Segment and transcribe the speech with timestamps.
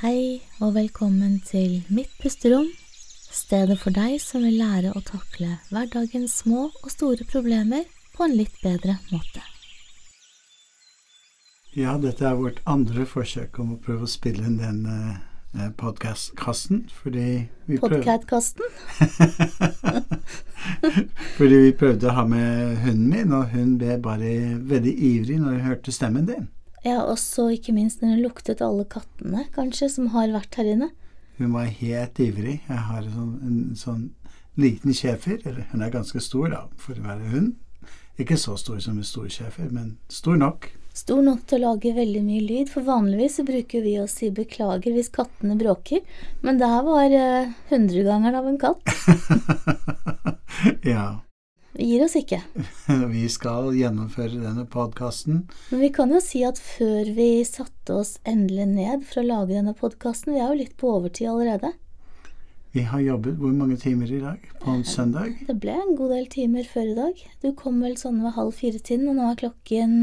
[0.00, 2.70] Hei og velkommen til Mitt pusterom,
[3.36, 7.82] stedet for deg som vil lære å takle hverdagens små og store problemer
[8.14, 9.42] på en litt bedre måte.
[11.76, 16.86] Ja, dette er vårt andre forsøk om å prøve å spille inn den uh, podkastkassen,
[17.02, 17.26] fordi
[17.68, 18.72] vi Podkastkasten?
[21.36, 24.32] Fordi vi prøvde å ha med hunden min, og hun ble bare
[24.72, 26.48] veldig ivrig når hun hørte stemmen din.
[26.86, 30.70] Ja, og så ikke minst når hun luktet alle kattene, kanskje, som har vært her
[30.74, 30.90] inne.
[31.40, 32.60] Hun var helt ivrig.
[32.68, 34.02] Jeg har en sånn, en sånn
[34.60, 37.54] liten schæfer, eller hun er ganske stor da, for å være hund.
[38.20, 40.68] Ikke så stor som en stor schæfer, men stor nok.
[40.96, 44.28] Stor nok til å lage veldig mye lyd, for vanligvis så bruker vi å si
[44.34, 46.02] beklager hvis kattene bråker,
[46.44, 48.82] men det her var eh, hundregangeren av en katt.
[50.92, 51.06] ja.
[51.72, 52.40] Vi gir oss ikke.
[53.14, 55.44] Vi skal gjennomføre denne podkasten.
[55.70, 59.54] Men vi kan jo si at før vi satte oss endelig ned for å lage
[59.54, 61.70] denne podkasten, vi er jo litt på overtid allerede.
[62.74, 64.42] Vi har jobbet hvor mange timer i dag?
[64.62, 65.38] På en søndag?
[65.46, 67.22] Det ble en god del timer før i dag.
[67.42, 69.94] Du kom vel sånn ved halv fire-tiden, og nå er klokken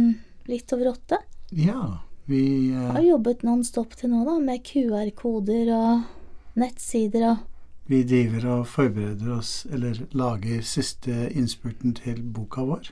[0.52, 1.22] litt over åtte.
[1.56, 1.84] Ja,
[2.28, 2.42] vi
[2.76, 2.90] uh...
[2.96, 7.46] Har jobbet non stop til nå, da, med QR-koder og nettsider og
[7.88, 12.90] Vi driver og forbereder oss, eller lager siste innspurten til boka vår.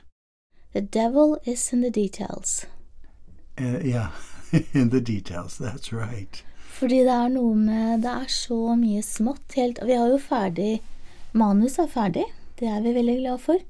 [0.72, 2.66] The devil is in the details.
[3.60, 4.06] Uh, ja,
[4.74, 6.44] in the details, that's right.
[6.76, 10.82] Fordi det er noe med Det er så mye smått helt Vi har jo ferdig
[11.32, 12.24] Manus er ferdig,
[12.60, 13.60] det er vi veldig glad for.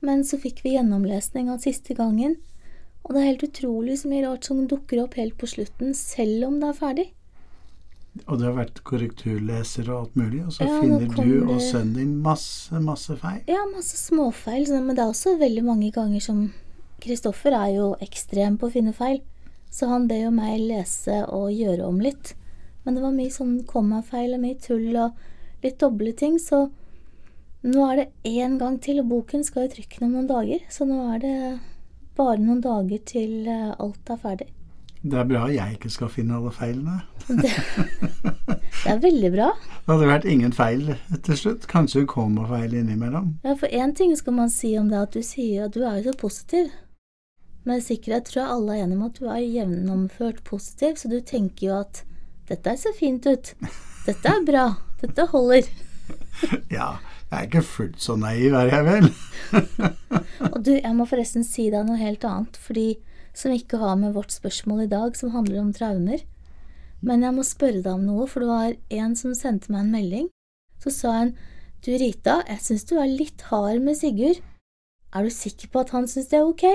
[0.00, 2.36] Men så fikk vi gjennomlesning av siste gangen,
[3.02, 6.46] og det er helt utrolig så mye rart som dukker opp helt på slutten, selv
[6.46, 7.06] om det er ferdig.
[8.26, 11.94] Og det har vært korrekturleser og alt mulig, og så Ja, finner du og sønnen
[11.94, 13.44] din masse, masse feil.
[13.46, 16.48] Ja, masse småfeil, men det er også veldig mange ganger som
[17.00, 19.22] Kristoffer er jo ekstrem på å finne feil,
[19.70, 22.34] så han ber jo meg lese og gjøre om litt.
[22.84, 26.66] Men det var mye sånn kommafeil og mye tull og litt doble ting, så
[27.62, 30.86] nå er det én gang til, og boken skal i trykken om noen dager, så
[30.88, 31.36] nå er det
[32.16, 34.48] bare noen dager til eh, alt er ferdig.
[35.00, 37.00] Det er bra jeg ikke skal finne alle feilene.
[38.80, 39.46] Det, er veldig bra.
[39.84, 40.94] Det hadde vært ingen feil
[41.24, 41.66] til slutt.
[41.68, 43.34] Kanskje hun kommer feil innimellom.
[43.44, 45.98] Ja, for én ting skal man si om det, at du sier at du er
[46.00, 46.70] jo så positiv.
[47.68, 51.18] Med sikkerhet tror jeg alle er enige om at du er gjennomført positiv, så du
[51.20, 52.02] tenker jo at
[52.48, 53.52] dette ser fint ut.
[54.06, 54.66] Dette er bra.
[55.04, 55.70] Dette holder.
[56.72, 56.96] Ja,
[57.28, 59.08] jeg er ikke fullt så naiv, er jeg vel?
[60.54, 62.94] Og du, jeg må forresten si deg noe helt annet, fordi
[63.36, 66.24] som ikke har med vårt spørsmål i dag, som handler om traumer.
[67.00, 69.94] Men jeg må spørre deg om noe, for det var en som sendte meg en
[69.94, 70.28] melding.
[70.80, 71.34] Så sa han,
[71.84, 74.40] du Rita, jeg syns du er litt hard med Sigurd.
[75.10, 76.66] Er du sikker på at han syns det er ok?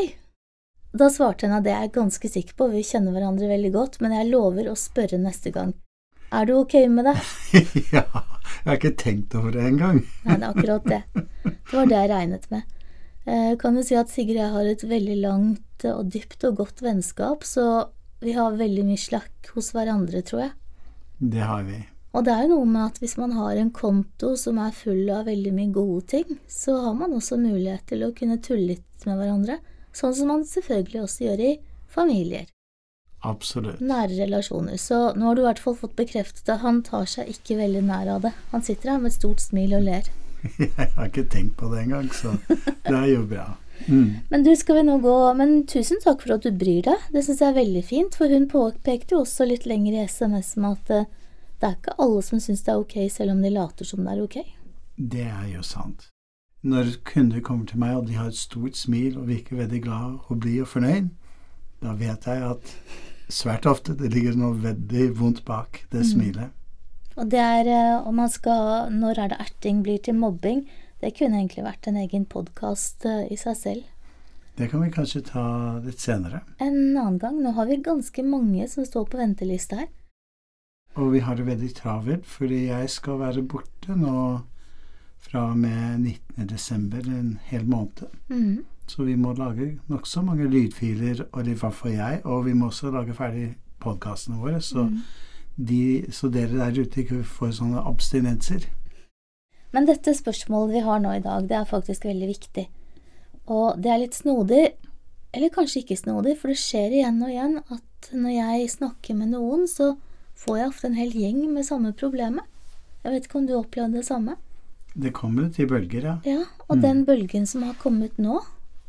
[0.96, 4.00] Da svarte han at det er jeg ganske sikker på, vi kjenner hverandre veldig godt,
[4.04, 5.76] men jeg lover å spørre neste gang.
[6.34, 7.16] Er du ok med det?
[7.96, 10.02] ja, jeg har ikke tenkt over det engang.
[10.26, 11.02] Nei, det er akkurat det.
[11.44, 12.75] Det var det jeg regnet med.
[13.26, 16.62] Jeg kan jo si at Sigrid og jeg har et veldig langt og dypt og
[16.62, 17.90] godt vennskap, så
[18.22, 20.56] vi har veldig mye slakk hos hverandre, tror jeg.
[21.20, 21.82] Det har vi.
[22.16, 25.10] Og det er jo noe med at hvis man har en konto som er full
[25.12, 29.08] av veldig mye gode ting, så har man også mulighet til å kunne tulle litt
[29.08, 29.58] med hverandre,
[29.96, 31.54] sånn som man selvfølgelig også gjør i
[31.92, 32.46] familier,
[33.26, 33.82] Absolutt.
[33.82, 34.78] nære relasjoner.
[34.80, 37.84] Så nå har du i hvert fall fått bekreftet at han tar seg ikke veldig
[37.88, 38.34] nær av det.
[38.54, 40.08] Han sitter her med et stort smil og ler.
[40.62, 43.46] Jeg har ikke tenkt på det engang, så det er jo bra.
[43.88, 44.22] Mm.
[44.30, 47.08] Men du, skal vi nå gå Men tusen takk for at du bryr deg.
[47.12, 50.56] Det syns jeg er veldig fint, for hun påpekte jo også litt lenger i SMS
[50.56, 51.10] med at eh,
[51.60, 54.14] det er ikke alle som syns det er ok, selv om de later som det
[54.14, 54.38] er ok.
[54.96, 56.10] Det er jo sant.
[56.66, 60.18] Når kunder kommer til meg og de har et stort smil og virker veldig glad
[60.28, 61.12] og blid og fornøyd,
[61.84, 62.72] da vet jeg at
[63.30, 66.54] svært ofte det ligger noe veldig vondt bak det smilet.
[67.16, 70.66] Og det er eh, om man skal Når er det erting blir til mobbing?
[71.02, 73.84] Det kunne egentlig vært en egen podkast i seg selv.
[74.56, 75.44] Det kan vi kanskje ta
[75.84, 76.40] litt senere.
[76.64, 77.42] En annen gang.
[77.44, 79.90] Nå har vi ganske mange som står på venteliste her.
[80.96, 84.16] Og vi har det veldig travelt, fordi jeg skal være borte nå
[85.26, 86.48] fra og med 19.
[86.48, 88.08] desember en hel måned.
[88.30, 88.64] Mm.
[88.88, 92.70] Så vi må lage nokså mange lydfiler, og i hvert fall jeg, og vi må
[92.70, 93.50] også lage ferdig
[93.84, 94.86] podkastene våre, så,
[95.56, 98.68] de, så dere der ute ikke får sånne abstinenser.
[99.76, 102.66] Men dette spørsmålet vi har nå i dag, det er faktisk veldig viktig.
[103.52, 104.64] Og det er litt snodig,
[105.36, 109.34] eller kanskje ikke snodig, for det skjer igjen og igjen at når jeg snakker med
[109.36, 109.96] noen, så
[110.40, 112.48] får jeg ofte en hel gjeng med samme problemet.
[113.04, 114.38] Jeg vet ikke om du opplevde det samme?
[114.96, 116.16] Det kommer til bølger, ja.
[116.24, 118.40] Ja, og den bølgen som har kommet nå,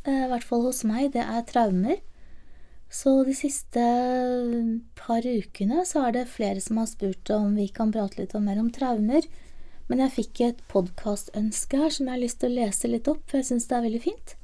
[0.06, 1.98] eh, i hvert fall hos meg, det er traumer.
[2.88, 3.82] Så de siste
[4.94, 8.60] par ukene så er det flere som har spurt om vi kan prate litt mer
[8.62, 9.26] om traumer.
[9.86, 13.22] Men jeg fikk et podkastønske her som jeg har lyst til å lese litt opp,
[13.26, 14.34] for jeg syns det er veldig fint.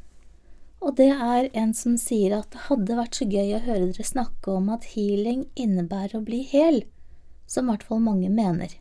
[0.83, 4.07] Og det er en som sier at det hadde vært så gøy å høre dere
[4.07, 6.83] snakke om at healing innebærer å bli hel,
[7.47, 8.75] som i hvert fall mange mener.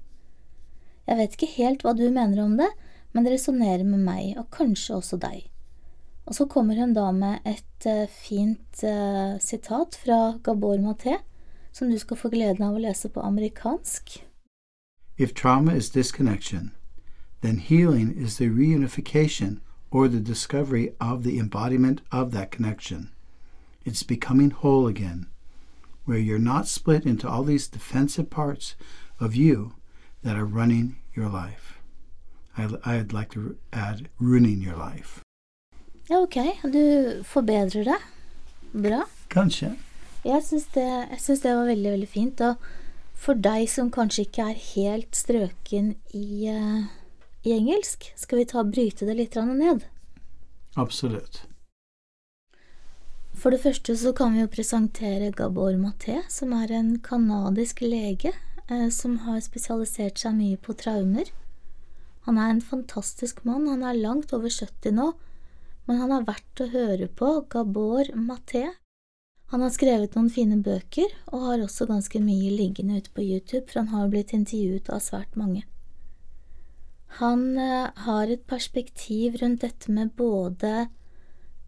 [1.06, 2.70] Jeg vet ikke helt hva du mener om det,
[3.14, 5.51] men det resonnerer med meg, og kanskje også deg.
[6.26, 11.18] Og så kommer hun da med et uh, fint uh, sitat fra Gabor Maté,
[11.72, 14.22] som du skal få gleden av å lese på amerikansk.
[15.18, 16.72] If trauma is disconnection,
[17.42, 19.60] then healing is the reunification
[19.92, 23.12] or the discovery of the embodiment of that connection.
[23.86, 25.28] It's becoming whole again,
[26.06, 28.76] where you're not split into all these defensive parts
[29.20, 29.74] of you
[30.24, 31.80] that are running your life.
[32.58, 35.22] I'd like to add ruining your life.
[36.12, 36.38] Ja, ok.
[36.64, 37.98] Du forbedrer det.
[38.72, 39.06] Bra.
[39.32, 39.70] Kanskje.
[40.28, 40.88] Jeg syns det,
[41.44, 42.42] det, var veldig, veldig fint.
[42.44, 42.66] Og
[43.16, 46.84] for deg som kanskje ikke er helt strøken i, uh,
[47.48, 49.88] i engelsk, skal vi ta bryte det litt ned?
[50.76, 51.46] Absolutt.
[53.32, 58.36] For det første så kan vi jo presentere Gabor Maté, som er en canadisk lege
[58.68, 61.32] eh, som har spesialisert seg mye på traumer.
[62.28, 65.14] Han er en fantastisk mann, han er langt over 70 nå,
[65.92, 68.62] men han er verdt å høre på, Gabor Maté.
[69.52, 73.66] Han har skrevet noen fine bøker, og har også ganske mye liggende ute på YouTube,
[73.68, 75.66] for han har blitt intervjuet av svært mange.
[77.20, 80.88] Han uh, har et perspektiv rundt dette med både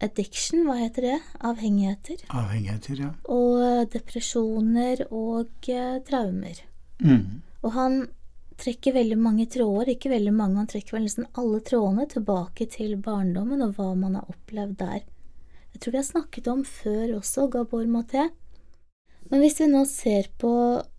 [0.00, 3.12] addiction, hva heter det, avhengigheter, Avhengigheter, ja.
[3.28, 6.64] og depresjoner og uh, traumer.
[7.04, 7.44] Mm.
[7.60, 8.06] Og han
[8.60, 12.96] trekker veldig mange tråder, ikke veldig mange, han trekker vel nesten alle trådene tilbake til
[13.02, 15.02] barndommen og hva man har opplevd der.
[15.74, 18.28] Jeg tror vi har snakket om før også, Gabor Maté.
[19.30, 20.52] Men hvis vi nå ser på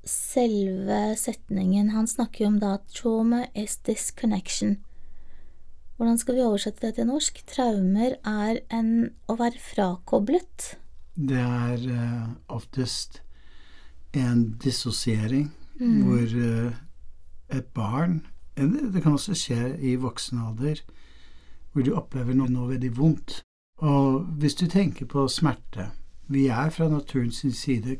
[0.09, 4.79] selve setningen Han snakker jo om da trauma is disconnection.
[5.95, 7.37] Hvordan skal vi oversette det til norsk?
[7.47, 8.89] Traumer er en
[9.31, 10.73] å være frakoblet.
[11.15, 13.21] Det er uh, oftest
[14.11, 15.47] en dissosiering
[15.79, 16.01] mm.
[16.03, 16.81] hvor uh,
[17.49, 18.25] et barn
[18.55, 20.79] Det kan også skje i voksen alder,
[21.71, 23.41] hvor du opplever noe, veldig vondt.
[23.83, 25.89] Og hvis du tenker på smerte
[26.27, 27.97] Vi er fra naturens side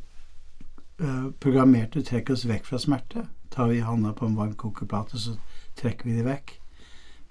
[1.01, 3.27] uh, programmert til å trekke oss vekk fra smerte.
[3.51, 5.35] Tar vi handa på en varm kokeplate, så
[5.75, 6.55] trekker vi det vekk.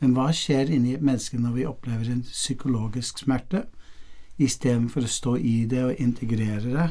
[0.00, 3.64] Men hva skjer inni et menneske når vi opplever en psykologisk smerte?
[4.38, 6.88] Istedenfor å stå i det og integrere det,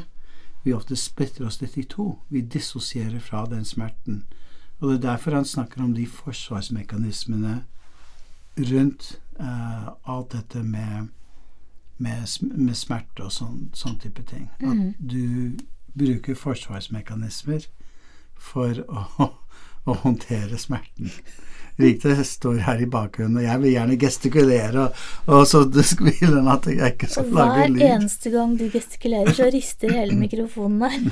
[0.64, 2.14] vi ofte splitter oss litt i to.
[2.32, 4.24] Vi dissosierer fra den smerten.
[4.84, 7.62] Og det er derfor han snakker om de forsvarsmekanismene
[8.70, 11.08] rundt uh, alt dette med
[11.96, 14.48] med, med smerte og sånn, sånn type ting.
[14.60, 14.70] Mm.
[14.70, 15.56] At du
[15.94, 17.68] bruker forsvarsmekanismer
[18.34, 19.30] for å,
[19.88, 21.12] å håndtere smerten.
[21.80, 26.50] Riktig står her i bakgrunnen, og jeg vil gjerne gestikulere, og, og så vil han
[26.52, 27.80] at jeg ikke skal lage lyd.
[27.80, 31.08] Hver eneste gang du gestikulerer, så rister hele mikrofonen her.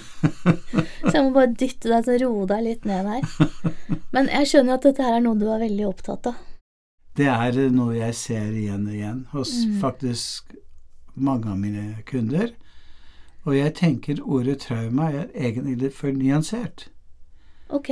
[1.09, 3.67] så jeg må bare dytte deg til å roe deg litt ned her.
[4.15, 6.39] Men jeg skjønner at dette her er noe du er veldig opptatt av.
[7.19, 9.75] Det er noe jeg ser igjen og igjen hos mm.
[9.83, 10.55] faktisk
[11.15, 12.55] mange av mine kunder.
[13.43, 16.87] Og jeg tenker ordet trauma er egentlig litt for nyansert.
[17.75, 17.91] Ok.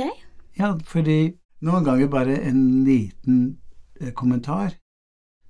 [0.55, 3.57] Ja, fordi noen ganger bare en liten
[3.99, 4.77] eh, kommentar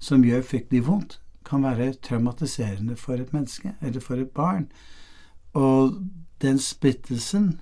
[0.02, 4.68] som gjør fryktelig vondt, kan være traumatiserende for et menneske eller for et barn.
[5.54, 5.98] Og
[6.42, 7.60] den splittelsen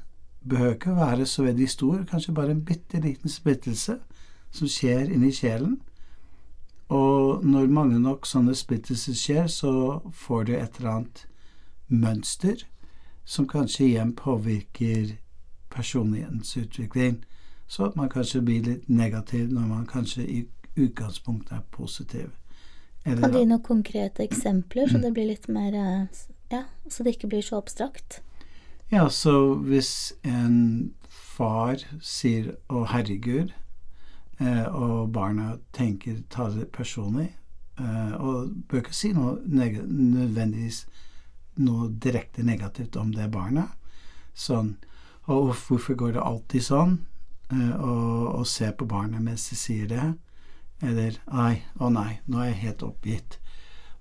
[0.49, 3.97] behøver ikke være så veldig stor, kanskje bare en bitte liten splittelse
[4.51, 5.79] som skjer inni sjelen,
[6.89, 11.25] og når mange nok sånne splittelser skjer, så får du et eller annet
[11.87, 12.63] mønster
[13.29, 15.19] som kanskje igjen påvirker
[15.69, 17.19] personlighetens utvikling,
[17.69, 20.39] så at man kanskje blir litt negativ når man kanskje i
[20.75, 22.31] utgangspunktet er positiv.
[23.05, 27.05] Eller, kan du gi noen konkrete eksempler, så det blir litt mer eh, Ja, så
[27.05, 28.19] det ikke blir så abstrakt?
[28.91, 33.53] Ja, så hvis en far sier 'Å, herregud',
[34.39, 37.35] Eh, og barna tenker, tar det personlig.
[37.79, 40.85] Eh, og bør ikke si noe nødvendigvis
[41.59, 43.67] noe direkte negativt om det barnet.
[44.33, 44.77] Sånn
[45.27, 46.99] 'Å, hvorfor går det alltid sånn?
[47.51, 50.07] Eh, og, og se på barnet mens de sier det.
[50.85, 53.39] Eller Nei, å nei, nå er jeg helt oppgitt.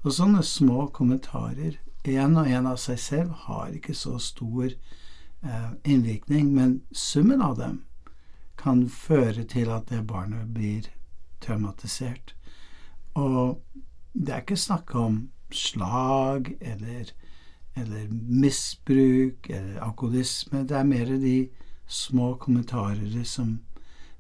[0.05, 5.71] Og sånne små kommentarer, én og én av seg selv, har ikke så stor eh,
[5.83, 7.83] innvirkning, men summen av dem
[8.59, 10.87] kan føre til at det barnet blir
[11.43, 12.35] traumatisert.
[13.19, 13.59] Og
[14.15, 15.25] det er ikke snakk om
[15.55, 17.15] slag eller
[17.79, 20.65] eller misbruk eller alkoholisme.
[20.67, 21.49] Det er mer de
[21.89, 23.59] små kommentarer som,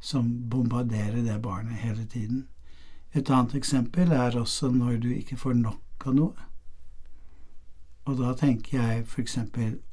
[0.00, 2.46] som bombarderer det barnet hele tiden.
[3.12, 6.48] Et annet eksempel er også når du ikke får nok av noe.
[8.08, 9.38] Og da tenker jeg f.eks.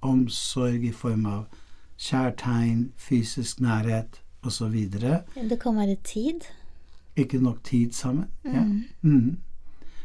[0.01, 1.41] omsorg i form av
[1.99, 4.75] kjærtegn, fysisk nærhet osv.
[4.91, 6.47] Det kan være tid.
[7.15, 8.29] Ikke nok tid sammen.
[8.45, 8.63] Ja.
[8.63, 8.83] Mm.
[9.01, 9.37] Mm.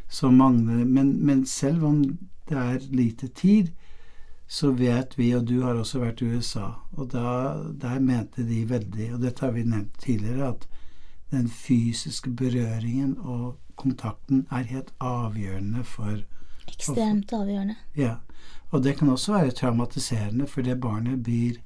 [0.09, 2.03] Så mangler men, men selv om
[2.49, 3.71] det er lite tid,
[4.51, 8.65] så vet vi, og du har også vært i USA, og da, der mente de
[8.67, 10.65] veldig, og dette har vi nevnt tidligere, at
[11.31, 16.19] den fysiske berøringen og kontakten er helt avgjørende for
[16.67, 17.77] Ekstremt avgjørende.
[17.95, 18.17] Ja.
[18.71, 21.57] Og det kan også være traumatiserende, for det barnet blir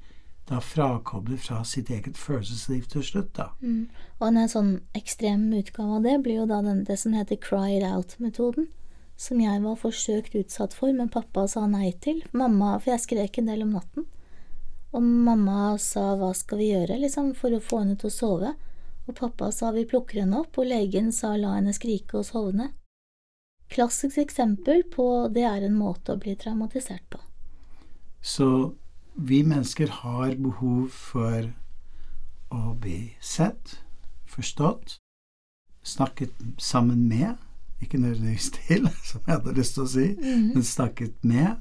[0.50, 3.50] da frakoblet fra sitt eget følelsesliv til slutt, da.
[3.66, 3.90] Mm.
[4.20, 7.80] Og en sånn ekstrem utgave av det blir jo da den, det som heter cry
[7.80, 8.70] it out-metoden.
[9.18, 12.22] Som jeg var forsøkt utsatt for, men pappa sa nei til.
[12.36, 14.08] Mamma, For jeg skrek en del om natten.
[14.96, 18.54] Og mamma sa hva skal vi gjøre, liksom, for å få henne til å sove.
[19.06, 22.72] Og pappa sa vi plukker henne opp, og legen sa la henne skrike og sovne.
[23.72, 27.20] Klassisk eksempel på det er en måte å bli traumatisert på.
[28.22, 28.48] Så
[29.16, 31.52] vi mennesker har behov for
[32.54, 33.80] å bli sett,
[34.30, 34.98] forstått,
[35.86, 37.36] snakket sammen med,
[37.82, 40.06] ikke nødvendigvis til, som jeg hadde lyst til å si,
[40.54, 41.56] men snakket med,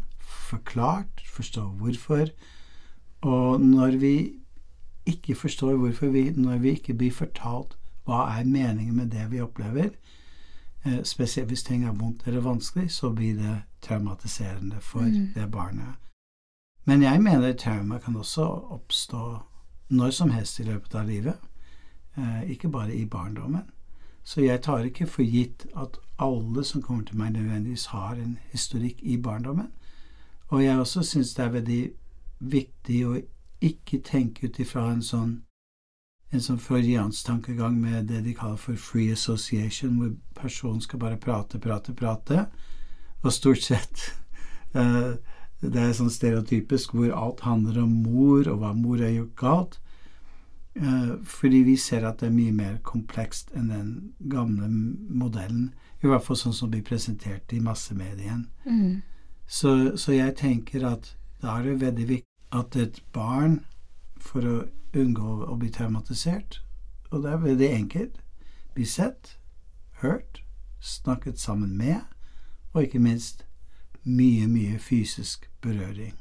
[0.49, 2.28] forklart, forstå hvorfor.
[3.23, 4.14] Og når vi
[5.06, 9.40] ikke forstår hvorfor vi, når vi ikke blir fortalt hva er meningen med det vi
[9.40, 9.90] opplever,
[10.85, 15.33] eh, spesielt hvis ting er vondt eller vanskelig, så blir det traumatiserende for Mm.
[15.35, 15.94] det barnet.
[16.87, 19.42] Men jeg mener trauma kan også oppstå
[19.90, 21.35] når som helst i løpet av livet,
[22.16, 23.62] eh, ikke bare i barndommen.
[24.25, 28.38] Så jeg tar ikke for gitt at alle som kommer til meg, nødvendigvis har en
[28.52, 29.73] historikk i barndommen.
[30.49, 31.83] Og jeg også syns det er veldig
[32.40, 33.19] viktig å
[33.64, 35.35] ikke tenke ut ifra en sånn
[36.35, 41.21] en sånn freudiansk tankegang med det de kaller for free association, hvor personen skal bare
[41.21, 42.47] prate, prate, prate,
[43.23, 44.11] og stort sett
[44.75, 45.14] eh,
[45.64, 49.78] Det er sånn stereotypisk hvor alt handler om mor, og hva mor har gjort galt.
[50.76, 53.90] Eh, fordi vi ser at det er mye mer komplekst enn den
[54.31, 55.73] gamle modellen.
[56.02, 58.49] I hvert fall sånn som blir presentert i massemedien.
[58.66, 59.02] Mm.
[59.47, 63.61] Så, så jeg tenker at da er det veldig viktig at et barn,
[64.19, 64.57] for å
[64.97, 66.61] unngå å bli traumatisert,
[67.11, 68.21] og det er veldig enkelt,
[68.75, 69.37] blir sett,
[70.02, 70.40] hørt,
[70.81, 72.00] snakket sammen med,
[72.73, 73.45] og ikke minst
[74.04, 76.14] mye, mye fysisk berøring.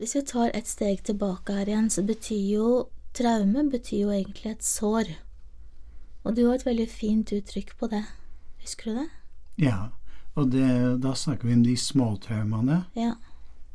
[0.00, 2.68] Hvis vi tar et steg tilbake her igjen, så betyr jo
[3.16, 5.10] traume betyr jo egentlig et sår.
[6.24, 8.04] Og du har et veldig fint uttrykk på det.
[8.62, 9.08] Husker du det?
[9.60, 9.90] Ja,
[10.34, 10.70] og det,
[11.04, 13.14] da snakker vi om de småtraumene, Ja.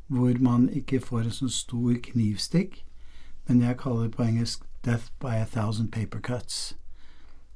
[0.07, 2.83] hvor man ikke får en sånn stor knivstikk,
[3.47, 6.73] men jeg kaller det på engelsk 'death by a thousand paper cuts'.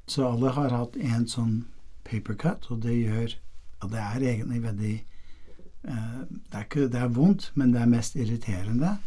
[0.08, 1.66] Så alle har hatt en sånn
[2.04, 3.36] paper cut, og det gjør
[3.82, 5.06] Og det er egentlig veldig
[5.84, 8.98] det, er ikke, det er vondt, men det er mest irriterende.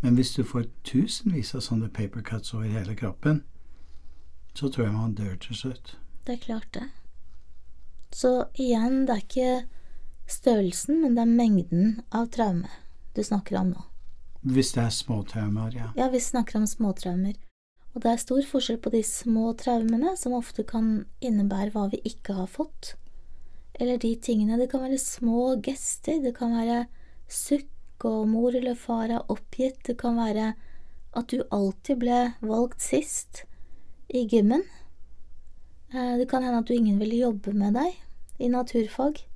[0.00, 3.42] Men hvis du får tusenvis av sånne paper cuts over hele kroppen,
[4.54, 5.96] så tror jeg man dør til slutt.
[6.26, 6.86] Det er klart det.
[8.12, 9.52] Så igjen, det er ikke
[10.30, 12.70] størrelsen, men det er mengden av traume
[13.16, 13.84] du snakker om nå.
[14.40, 15.90] Hvis det er småtraumer, ja.
[15.98, 17.36] Ja, vi snakker om småtraumer.
[17.94, 22.00] Og det er stor forskjell på de små traumene, som ofte kan innebære hva vi
[22.06, 22.94] ikke har fått,
[23.80, 24.58] eller de tingene.
[24.60, 26.84] Det kan være små gester, det kan være
[27.30, 30.52] sukk og mor eller far er oppgitt, det kan være
[31.16, 33.44] at du alltid ble valgt sist
[34.08, 34.62] i gymmen.
[35.94, 37.98] Eh, Det kan hende at du ingen ville jobbe med deg
[38.38, 39.26] i naturfag.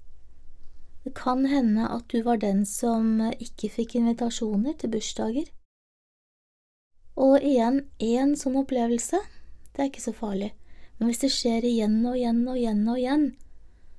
[1.04, 5.50] Det kan hende at du var den som ikke fikk invitasjoner til bursdager.
[7.16, 9.20] Og igjen, én sånn opplevelse,
[9.74, 10.52] det er ikke så farlig,
[10.98, 13.26] men hvis det skjer igjen og igjen og igjen og igjen,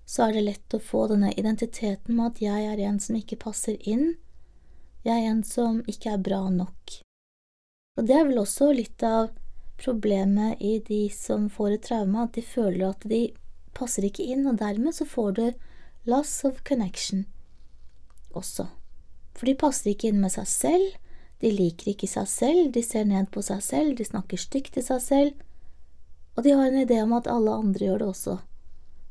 [0.06, 3.42] så er det lett å få denne identiteten med at jeg er en som ikke
[3.42, 4.16] passer inn,
[5.06, 7.00] jeg er en som ikke er bra nok.
[7.98, 9.32] Og det er vel også litt av
[9.82, 13.22] problemet i de som får et traume, at de føler at de
[13.76, 15.46] passer ikke inn, og dermed så får du
[16.10, 17.26] loss of connection
[18.36, 18.68] også.
[19.36, 20.96] For de passer ikke inn med seg selv,
[21.44, 24.86] de liker ikke seg selv, de ser ned på seg selv, de snakker stygt til
[24.86, 25.46] seg selv,
[26.36, 28.38] og de har en idé om at alle andre gjør det også.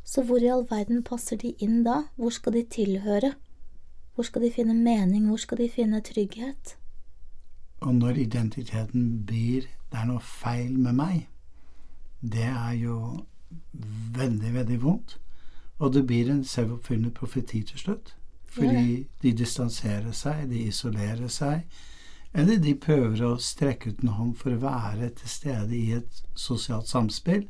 [0.04, 2.02] Så hvor i all verden passer de inn da?
[2.16, 3.34] Hvor skal de tilhøre?
[4.14, 5.26] Hvor skal de finne mening?
[5.28, 6.76] Hvor skal de finne trygghet?
[7.80, 11.26] Og når identiteten blir det er noe feil med meg,
[12.20, 12.96] det er jo
[14.16, 15.18] veldig, veldig vondt.
[15.78, 18.14] Og det blir en selvoppfyllende profeti til slutt.
[18.46, 21.62] Fordi de distanserer seg, de isolerer seg,
[22.34, 26.20] eller de prøver å strekke ut en hånd for å være til stede i et
[26.38, 27.46] sosialt samspill,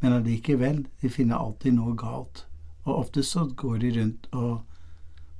[0.00, 2.44] men allikevel, de finner alltid noe galt.
[2.84, 4.60] Og ofte så går de rundt og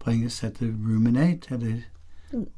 [0.03, 1.85] på engelsk heter ruminate, eller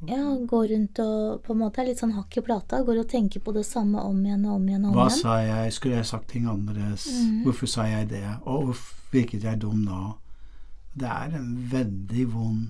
[0.07, 2.81] Ja, går rundt og på en måte er litt sånn hakk i plata.
[2.83, 4.85] Går og tenker på det samme om igjen og om igjen.
[4.85, 5.21] og om Hva igjen.
[5.21, 5.73] sa jeg?
[5.73, 7.05] Skulle jeg sagt ting annerledes?
[7.45, 8.25] Hvorfor sa jeg det?
[8.43, 10.01] Og hvorfor virket jeg dum nå?
[10.93, 12.65] Det er en veldig vond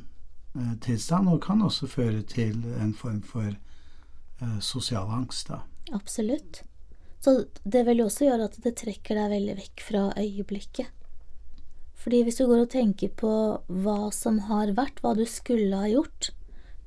[0.55, 5.63] eh, tilstand, og kan også føre til en form for eh, sosial angst, da.
[5.97, 6.61] Absolutt.
[7.21, 10.89] Så det vil jo også gjøre at det trekker deg veldig vekk fra øyeblikket.
[12.01, 13.33] Fordi hvis du går og tenker på
[13.83, 16.31] hva som har vært, hva du skulle ha gjort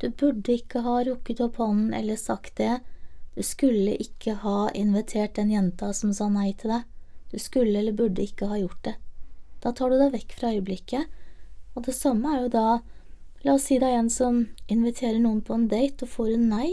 [0.02, 2.80] Du burde ikke ha rukket opp hånden eller sagt det.
[3.38, 6.82] Du skulle ikke ha invitert den jenta som sa nei til deg.
[7.30, 8.96] Du skulle eller burde ikke ha gjort det.
[9.62, 11.06] Da tar du deg vekk fra øyeblikket.
[11.78, 12.66] Og det samme er jo da
[13.44, 14.38] La oss si det er en som
[14.72, 16.68] inviterer noen på en date og får en nei.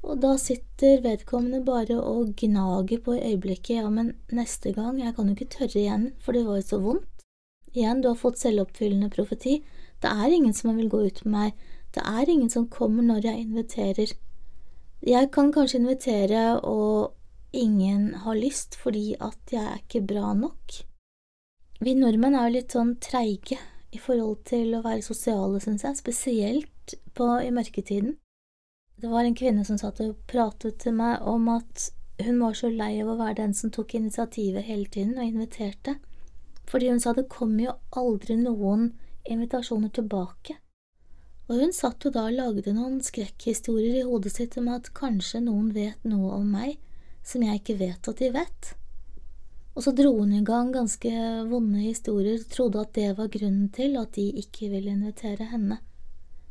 [0.00, 3.82] Og da sitter vedkommende bare og gnager på i øyeblikket.
[3.82, 6.80] Ja, men neste gang, jeg kan jo ikke tørre igjen, for det var jo så
[6.80, 7.26] vondt.
[7.74, 9.60] Igjen, du har fått selvoppfyllende profeti.
[10.02, 11.64] Det er ingen som vil gå ut med meg.
[11.94, 14.12] Det er ingen som kommer når jeg inviterer.
[15.06, 17.12] Jeg kan kanskje invitere, og
[17.52, 20.80] ingen har lyst fordi at jeg er ikke bra nok.
[21.80, 23.58] Vi nordmenn er jo litt sånn treige
[23.90, 28.18] i forhold til å være sosiale, syns jeg, spesielt på, i mørketiden.
[29.00, 31.86] Det var en kvinne som satt og pratet til meg om at
[32.20, 35.94] hun var så lei av å være den som tok initiativet hele tiden og inviterte,
[36.68, 38.90] fordi hun sa det kom jo aldri noen
[39.24, 40.58] invitasjoner tilbake.
[41.48, 45.40] Og hun satt jo da og lagde noen skrekkhistorier i hodet sitt om at kanskje
[45.48, 46.76] noen vet noe om meg
[47.26, 48.72] som jeg ikke vet at de vet.
[49.74, 51.10] Og så dro hun i gang ganske
[51.48, 55.80] vonde historier, trodde at det var grunnen til at de ikke ville invitere henne.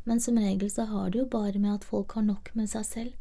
[0.07, 2.85] Men som regel så har det jo bare med at folk har nok med seg
[2.87, 3.15] selv.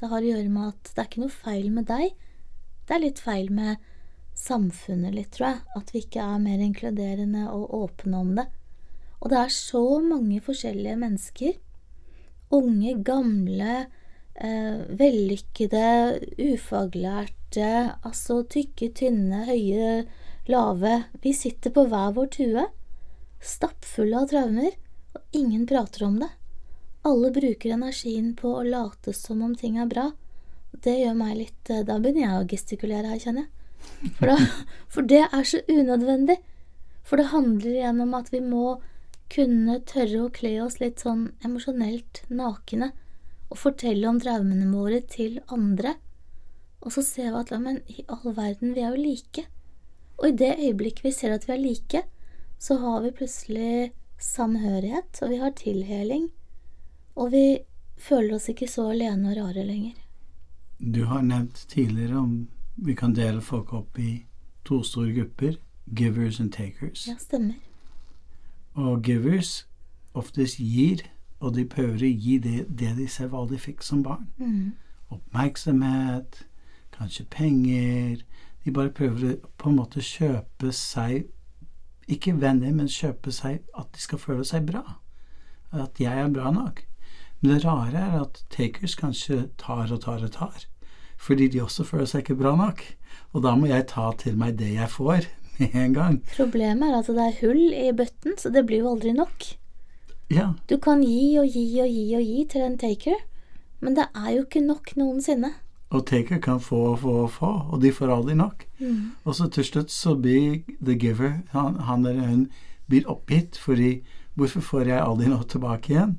[0.00, 2.14] Det har å gjøre med at det er ikke noe feil med deg,
[2.86, 3.78] det er litt feil med
[4.38, 8.46] samfunnet litt, tror jeg, at vi ikke er mer inkluderende og åpne om det.
[9.22, 11.58] Og det er så mange forskjellige mennesker.
[12.52, 13.86] Unge, gamle,
[14.34, 15.86] eh, vellykkede,
[16.36, 17.70] ufaglærte,
[18.02, 20.04] altså tykke, tynne, høye,
[20.50, 21.04] lave.
[21.22, 22.66] Vi sitter på hver vår tue,
[23.40, 24.74] stappfulle av traumer,
[25.32, 26.28] ingen prater om det.
[27.02, 30.10] Alle bruker energien på å late som om ting er bra.
[30.72, 34.12] Det gjør meg litt eh, Da begynner jeg å gestikulere her, kjenner jeg.
[34.16, 34.36] For, da,
[34.92, 36.38] for det er så unødvendig.
[37.02, 38.78] For det handler igjen om at vi må
[39.32, 42.92] kunne tørre å kle oss litt sånn emosjonelt nakne
[43.52, 45.96] og fortelle om traumene våre til andre.
[46.82, 49.44] Og så ser vi at men i all verden, vi er jo like.
[50.20, 52.04] Og i det øyeblikket vi ser at vi er like,
[52.62, 53.92] så har vi plutselig
[54.22, 56.30] samhørighet, og vi har tilheling.
[57.16, 57.46] Og vi
[58.00, 59.98] føler oss ikke så alene og rare lenger.
[60.78, 64.24] Du har nevnt tidligere om vi kan dele folk opp i
[64.64, 65.58] to store grupper,
[65.96, 67.06] givers and takers.
[67.08, 67.54] Ja, stemmer.
[68.74, 69.66] Og givers
[70.14, 71.02] oftest gir,
[71.40, 74.28] og de prøver å gi det, det de selv aldri fikk som barn.
[74.38, 74.72] Mm.
[75.12, 76.44] Oppmerksomhet,
[76.96, 78.22] kanskje penger.
[78.64, 81.26] De bare prøver å på en måte kjøpe seg
[82.12, 84.82] Ikke venner, men kjøpe seg at de skal føle seg bra.
[85.72, 86.82] At jeg er bra nok.
[87.40, 90.66] Men det rare er at takers kanskje tar og tar og tar.
[91.22, 92.82] Fordi de også føler seg ikke bra nok.
[93.32, 95.26] Og da må jeg ta til meg det jeg får,
[95.58, 96.20] med en gang.
[96.36, 99.48] Problemet er at det er hull i bøtten, så det blir jo aldri nok.
[100.32, 103.18] Ja, Du kan gi og gi og gi og gi til en taker,
[103.84, 105.50] men det er jo ikke nok noensinne.
[105.92, 108.64] Og taker kan få og få og få, og de får aldri nok.
[109.24, 112.46] Og så til slutt så blir the giver, han, han eller hun,
[112.88, 114.02] blir oppgitt fordi
[114.34, 116.16] hvorfor får jeg aldri noe tilbake igjen?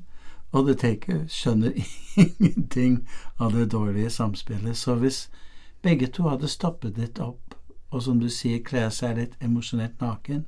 [0.54, 1.74] Og the taker skjønner
[2.24, 3.00] ingenting
[3.38, 4.76] av det dårlige samspillet.
[4.76, 5.28] Så hvis
[5.82, 7.56] begge to hadde stoppet litt opp,
[7.90, 10.44] og som du sier, kle seg litt emosjonelt naken,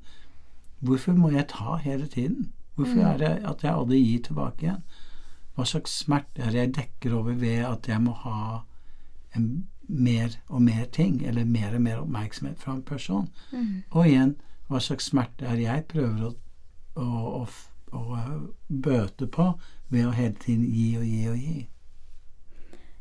[0.79, 2.53] hvorfor må jeg ta hele tiden?
[2.75, 4.83] Hvorfor er det at jeg aldri gir tilbake igjen?
[5.57, 8.65] Hva slags smerte er det jeg dekker over ved at jeg må ha
[9.89, 13.29] mer og mer ting, eller mer og mer oppmerksomhet fra en person?
[13.91, 14.37] Og igjen,
[14.69, 16.33] hva slags smerte er jeg prøver å,
[16.99, 17.07] å,
[17.41, 17.47] å,
[17.95, 19.53] å øh, bøte på
[19.89, 21.59] ved å hele tiden gi og gi og gi?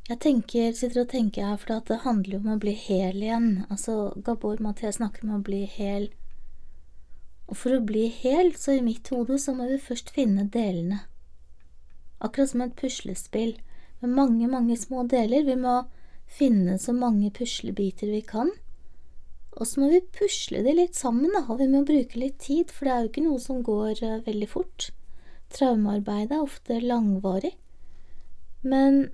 [0.06, 3.50] Jeg tenker, sitter og tenker her, for det handler jo om å bli hel igjen.
[3.74, 6.12] Altså, Gabor Maté snakker om å bli hel.
[7.50, 11.02] Og for å bli hel, så i mitt hode, så må vi først finne delene.
[12.22, 13.56] Akkurat som et puslespill
[14.04, 15.42] med mange, mange små deler.
[15.50, 15.80] Vi må
[16.28, 18.52] finne så mange puslebiter vi kan.
[19.56, 22.74] Og så må vi pusle det litt sammen, da, og vi må bruke litt tid,
[22.74, 24.90] for det er jo ikke noe som går uh, veldig fort.
[25.56, 27.54] Traumearbeidet er ofte langvarig.
[28.66, 29.06] Men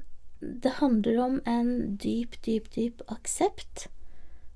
[0.42, 3.86] det handler om en dyp, dyp, dyp aksept.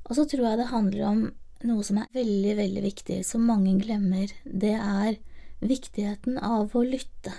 [0.10, 1.26] Og så tror jeg det handler om
[1.66, 4.32] noe som er veldig, veldig viktig, som mange glemmer.
[4.46, 5.20] Det er
[5.62, 7.34] viktigheten av å lytte.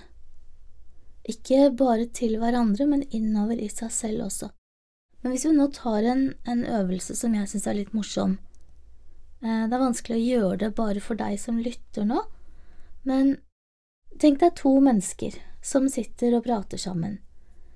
[1.27, 4.53] Ikke bare til hverandre, men innover i seg selv også.
[5.23, 8.37] Men hvis vi nå tar en, en øvelse som jeg syns er litt morsom
[9.43, 12.23] eh, Det er vanskelig å gjøre det bare for deg som lytter nå,
[13.07, 13.37] men
[14.21, 17.19] tenk deg to mennesker som sitter og prater sammen.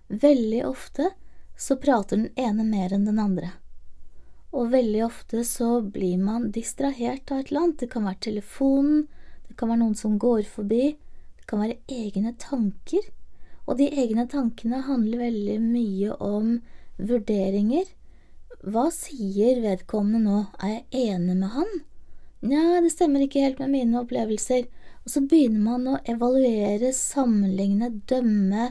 [0.08, 1.10] Veldig ofte
[1.58, 3.52] så prater den ene mer enn den andre.
[4.50, 7.78] Og veldig ofte så blir man distrahert av et eller annet.
[7.78, 9.06] Det kan være telefonen,
[9.46, 10.96] det kan være noen som går forbi,
[11.38, 13.06] det kan være egne tanker.
[13.68, 16.56] Og de egne tankene handler veldig mye om
[17.08, 17.86] vurderinger.
[18.60, 21.70] Hva sier vedkommende nå, er jeg enig med han?
[22.44, 24.66] Nja, det stemmer ikke helt med mine opplevelser.
[25.04, 28.70] Og så begynner man å evaluere, sammenligne, dømme,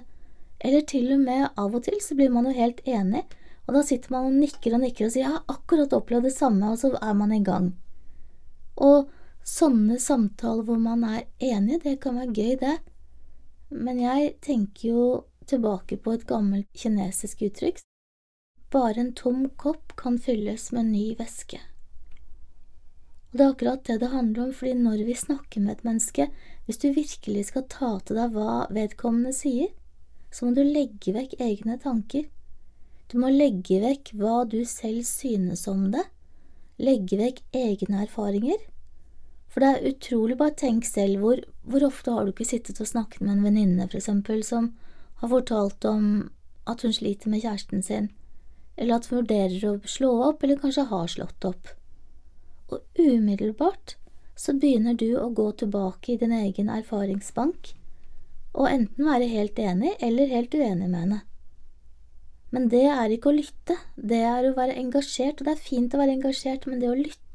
[0.59, 3.23] eller til og med av og til så blir man jo helt enig,
[3.65, 6.35] og da sitter man og nikker og nikker og sier jeg har akkurat opplevd det
[6.35, 7.71] samme, og så er man i gang.
[8.75, 9.09] Og
[9.47, 12.77] sånne samtaler hvor man er enig, det kan være gøy, det.
[13.69, 15.05] Men jeg tenker jo
[15.49, 17.79] tilbake på et gammelt kinesisk uttrykk
[18.73, 21.59] bare en tom kopp kan fylles med ny væske.
[23.29, 26.29] Og det er akkurat det det handler om, fordi når vi snakker med et menneske,
[26.65, 29.69] hvis du virkelig skal ta til deg hva vedkommende sier,
[30.33, 32.25] så må du legge vekk egne tanker.
[33.09, 36.05] Du må legge vekk hva du selv synes om det,
[36.81, 38.59] legge vekk egne erfaringer.
[39.49, 42.89] For det er utrolig, bare tenk selv, hvor, hvor ofte har du ikke sittet og
[42.89, 44.75] snakket med en venninne, for eksempel, som
[45.21, 46.29] har fortalt om
[46.69, 48.11] at hun sliter med kjæresten sin,
[48.79, 51.73] eller at vurderer å slå opp, eller kanskje har slått opp.
[52.71, 53.97] Og umiddelbart
[54.39, 57.73] så begynner du å gå tilbake i din egen erfaringsbank
[58.55, 61.19] og enten være helt enig eller helt uenig med henne.
[62.49, 65.93] Men det er ikke å lytte, det er å være engasjert, og det er fint
[65.93, 67.25] å være engasjert, men det å lytte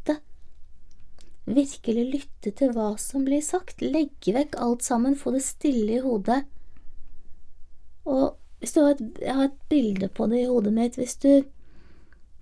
[1.44, 6.00] Virkelig lytte til hva som blir sagt, legge vekk alt sammen, få det stille i
[6.00, 6.38] hodet.
[8.08, 8.33] Og
[8.64, 11.44] hvis du har et, jeg har et bilde på det i hodet mitt, hvis du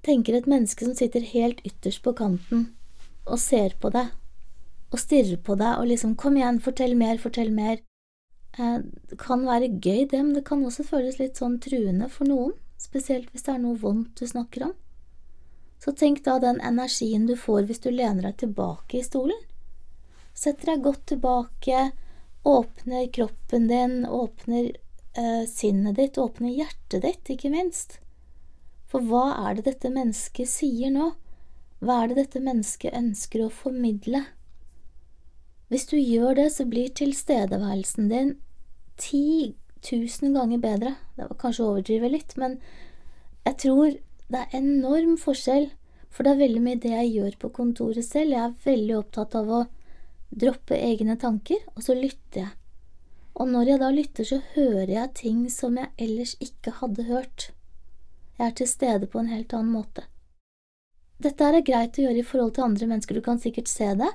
[0.06, 2.68] tenker et menneske som sitter helt ytterst på kanten
[3.26, 4.12] og ser på deg
[4.92, 7.80] og stirrer på deg og liksom kom igjen, fortell mer, fortell mer.
[8.58, 8.78] Eh,
[9.10, 12.52] det kan være gøy, det, men det kan også føles litt sånn truende for noen,
[12.78, 14.76] spesielt hvis det er noe vondt du snakker om.
[15.82, 19.40] Så tenk da den energien du får hvis du lener deg tilbake i stolen.
[20.38, 21.88] Setter deg godt tilbake,
[22.46, 24.70] åpner kroppen din, åpner
[25.18, 27.98] eh, sinnet ditt, åpne hjertet ditt, ikke minst.
[28.90, 31.12] For hva er det dette mennesket sier nå?
[31.82, 34.26] Hva er det dette mennesket ønsker å formidle?
[35.72, 38.34] Hvis du gjør det, så blir tilstedeværelsen din
[39.00, 40.94] ti tusen ganger bedre.
[41.16, 42.58] Det var kanskje å overdrive litt, men
[43.46, 43.96] jeg tror
[44.32, 45.70] det er enorm forskjell,
[46.12, 48.36] for det er veldig mye det jeg gjør på kontoret selv.
[48.36, 49.62] Jeg er veldig opptatt av å
[50.28, 52.52] droppe egne tanker, og så lytter jeg.
[53.34, 57.50] Og når jeg da lytter, så hører jeg ting som jeg ellers ikke hadde hørt.
[58.38, 60.04] Jeg er til stede på en helt annen måte.
[61.22, 64.10] Dette er greit å gjøre i forhold til andre mennesker, du kan sikkert se det,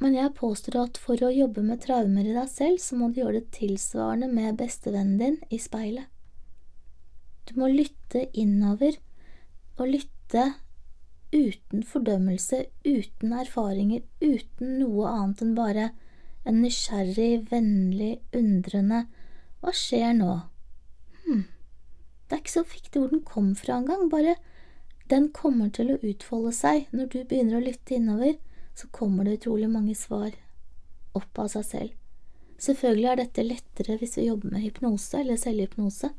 [0.00, 3.20] men jeg påstår at for å jobbe med traumer i deg selv, så må du
[3.20, 6.08] gjøre det tilsvarende med bestevennen din i speilet.
[7.44, 8.96] Du må lytte innover,
[9.76, 10.46] og lytte
[11.34, 15.90] uten fordømmelse, uten erfaringer, uten noe annet enn bare
[16.48, 19.04] en nysgjerrig, vennlig, undrende
[19.60, 20.36] Hva skjer nå?
[21.24, 21.44] Hm,
[22.28, 24.38] det er ikke så viktig hvor den kom fra engang, bare
[25.10, 26.86] den kommer til å utfolde seg.
[26.94, 28.36] Når du begynner å lytte innover,
[28.78, 30.30] så kommer det utrolig mange svar
[31.18, 31.96] opp av seg selv.
[32.60, 36.12] Selvfølgelig er dette lettere hvis vi jobber med hypnose eller selvhypnose,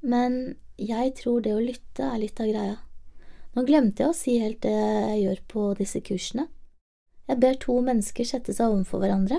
[0.00, 2.78] men jeg tror det å lytte er litt av greia.
[3.52, 6.46] Nå glemte jeg å si helt det jeg gjør på disse kursene.
[7.30, 9.38] Jeg ber to mennesker sette seg overfor hverandre.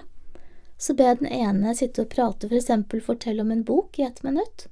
[0.79, 4.05] Så ber jeg den ene sitte og prate, for eksempel fortelle om en bok i
[4.07, 4.69] ett minutt,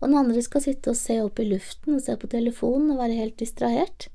[0.00, 3.02] og den andre skal sitte og se opp i luften og se på telefonen og
[3.02, 4.08] være helt distrahert.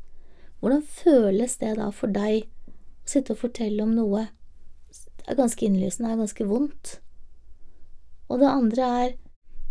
[0.60, 2.74] Hvordan føles det da for deg å
[3.08, 4.26] sitte og fortelle om noe
[5.28, 6.92] det er ganske innlysende, det er ganske vondt?
[8.28, 9.16] Og det andre er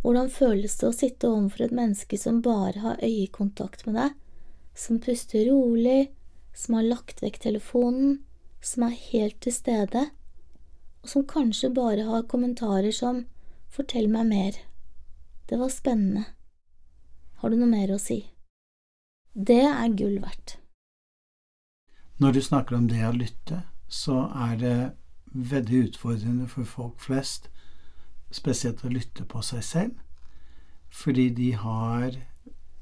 [0.04, 4.14] hvordan føles det å sitte overfor et menneske som bare har øyekontakt med deg,
[4.76, 6.12] som puster rolig,
[6.54, 8.20] som har lagt vekk telefonen,
[8.60, 10.06] som er helt til stede,
[11.02, 13.24] og som kanskje bare har kommentarer som
[13.76, 14.54] Fortell meg mer.
[15.50, 16.22] Det var spennende.
[17.42, 18.22] Har du noe mer å si?
[19.34, 20.56] Det er gull verdt.
[22.16, 24.78] Når du snakker om det å lytte, så er det
[25.36, 27.50] veldig utfordrende for folk flest,
[28.32, 29.98] spesielt å lytte på seg selv,
[30.88, 32.16] fordi de har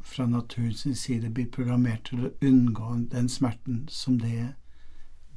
[0.04, 4.54] fra naturens side blitt programmert til å unngå den smerten som det,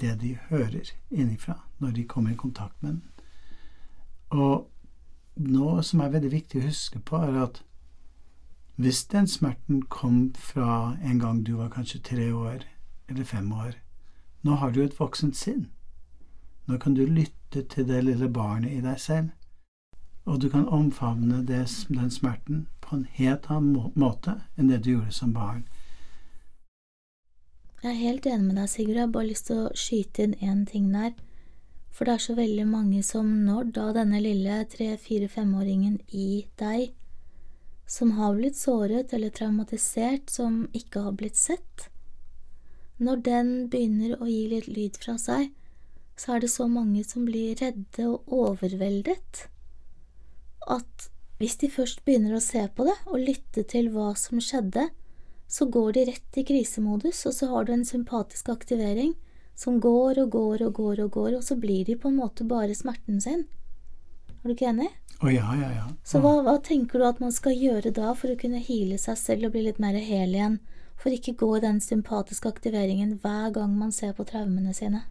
[0.01, 3.03] det de hører innifra når de kommer i kontakt med den.
[4.29, 4.67] Og
[5.38, 7.62] noe som er veldig viktig å huske på, er at
[8.77, 12.65] hvis den smerten kom fra en gang du var kanskje tre år
[13.10, 13.73] eller fem år,
[14.41, 15.67] nå har du et voksent sinn.
[16.67, 19.29] Nå kan du lytte til det lille barnet i deg selv,
[20.25, 24.91] og du kan omfavne det, den smerten på en helt annen måte enn det du
[24.91, 25.63] gjorde som barn.
[27.83, 28.95] Jeg er helt enig med deg, Sigurd.
[28.95, 31.11] Jeg har bare lyst til å skyte inn én ting der.
[31.93, 36.91] For det er så veldig mange som når da denne lille tre-fire-femåringen i deg,
[37.87, 41.87] som har blitt såret eller traumatisert, som ikke har blitt sett,
[42.97, 45.51] når den begynner å gi litt lyd fra seg,
[46.17, 49.45] så er det så mange som blir redde og overveldet
[50.67, 54.89] at hvis de først begynner å se på det og lytte til hva som skjedde,
[55.47, 59.15] så går de rett i krisemodus, og så har du en sympatisk aktivering
[59.55, 62.45] som går og går og går og går, og så blir de på en måte
[62.45, 63.47] bare smerten sin.
[64.43, 64.89] Er du ikke enig?
[65.17, 65.86] Å ja, ja, ja.
[66.05, 69.17] Så hva, hva tenker du at man skal gjøre da for å kunne hile seg
[69.17, 70.60] selv og bli litt mer hel igjen,
[70.97, 75.07] for ikke gå i den sympatiske aktiveringen hver gang man ser på traumene sine?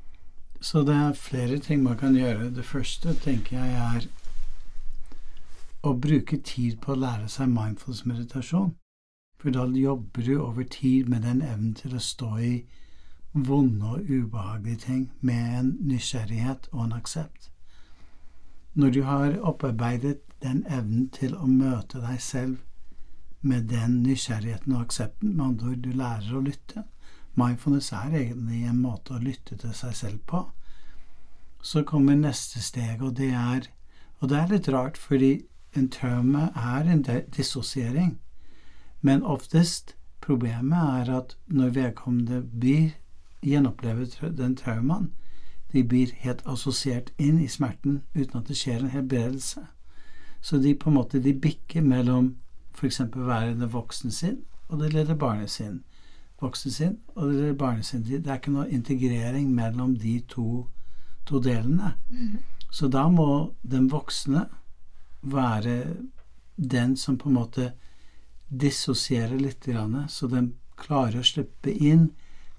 [0.60, 2.52] Så det er flere ting man kan gjøre.
[2.54, 4.06] Det første tenker jeg er
[5.86, 8.74] å bruke tid på å lære seg mindfulness-meditasjon.
[9.46, 12.54] For da jobber du over tid med den evnen til å stå i
[13.32, 17.46] vonde og ubehagelige ting med en nysgjerrighet og en aksept.
[18.74, 22.58] Når du har opparbeidet den evnen til å møte deg selv
[23.40, 26.84] med den nysgjerrigheten og aksepten, med andre ord, du lærer å lytte
[27.38, 30.42] Mindfulness er egentlig en måte å lytte til seg selv på.
[31.62, 33.70] Så kommer neste steg, og det er
[34.18, 35.44] Og det er litt rart, fordi
[35.76, 37.06] en traume er en
[37.36, 38.16] dissosiering.
[39.06, 42.96] Men oftest problemet er at når vedkommende blir
[43.46, 45.12] gjenopplever den traumaen,
[45.72, 49.66] de blir helt assosiert inn i smerten uten at det skjer en helbredelse.
[50.40, 52.34] Så de på en måte de bikker mellom
[52.74, 53.00] f.eks.
[53.14, 54.38] være den voksne sin
[54.68, 55.82] og det lille barnet sin.
[56.40, 58.02] Voksne sin og det lille barnet sin.
[58.02, 60.66] Det er ikke noe integrering mellom de to,
[61.26, 61.94] to delene.
[62.10, 62.38] Mm.
[62.70, 64.46] Så da må den voksne
[65.22, 65.82] være
[66.56, 67.72] den som på en måte
[68.48, 69.66] dissosierer litt,
[70.08, 72.10] så den klarer å slippe inn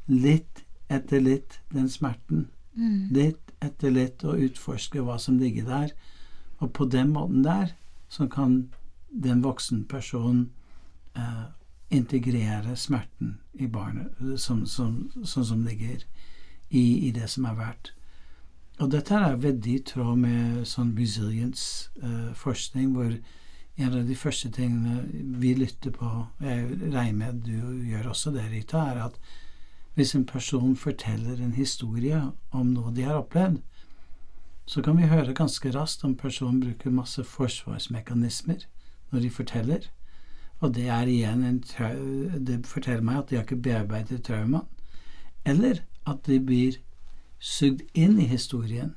[0.07, 2.47] litt etter litt den smerten.
[2.75, 3.09] Mm.
[3.11, 5.93] Litt etter litt å utforske hva som ligger der.
[6.59, 7.73] Og på den måten der
[8.09, 8.69] så kan
[9.09, 10.49] den voksen personen
[11.15, 11.45] eh,
[11.89, 16.03] integrere smerten i barnet, sånn som, som, som, ligger
[16.69, 17.93] i, i, det som er verdt.
[18.77, 23.15] Og dette er veldig i tråd med sånn resilience-forskning, eh, hvor
[23.77, 25.03] en av de første tingene
[25.41, 26.07] vi lytter på,
[26.41, 29.19] jeg regner med du gjør også det, Rita, er at
[29.97, 32.19] hvis en person forteller en historie
[32.53, 33.61] om noe de har opplevd,
[34.67, 38.65] så kan vi høre ganske raskt om personen bruker masse forsvarsmekanismer
[39.13, 39.87] når de forteller.
[40.59, 41.63] Og det er igjen en
[42.47, 44.65] Det forteller meg at de har ikke bearbeidet traumaen.
[45.45, 46.81] Eller at de blir
[47.39, 48.95] sugd inn i historien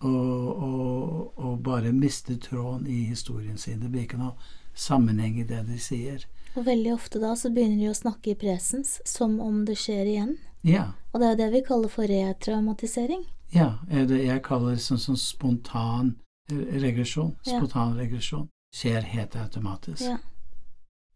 [0.00, 3.80] og, og, og, bare mister tråden i historien sin.
[3.80, 4.36] Det blir ikke noe
[4.74, 6.24] sammenheng i det de sier.
[6.56, 10.08] Og veldig ofte da så begynner de å snakke i presens som om det skjer
[10.08, 10.32] igjen.
[10.66, 10.90] Ja.
[11.12, 13.26] Og det er det vi kaller for retraumatisering.
[13.54, 16.14] Ja, det jeg kaller det sånn, sånn spontan
[16.50, 17.36] regresjon.
[17.46, 18.02] Spontan ja.
[18.04, 18.48] regresjon.
[18.74, 20.02] Skjer helt automatisk.
[20.06, 20.18] Ja.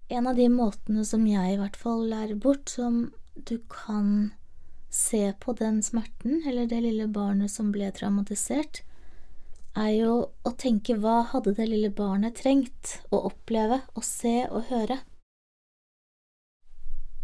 [0.09, 4.33] En av de måtene som jeg i hvert fall lærer bort, som du kan
[4.95, 8.85] se på den smerten, eller det lille barnet som ble traumatisert,
[9.75, 10.13] er jo
[10.47, 15.01] å tenke hva hadde det lille barnet trengt å oppleve og se og høre.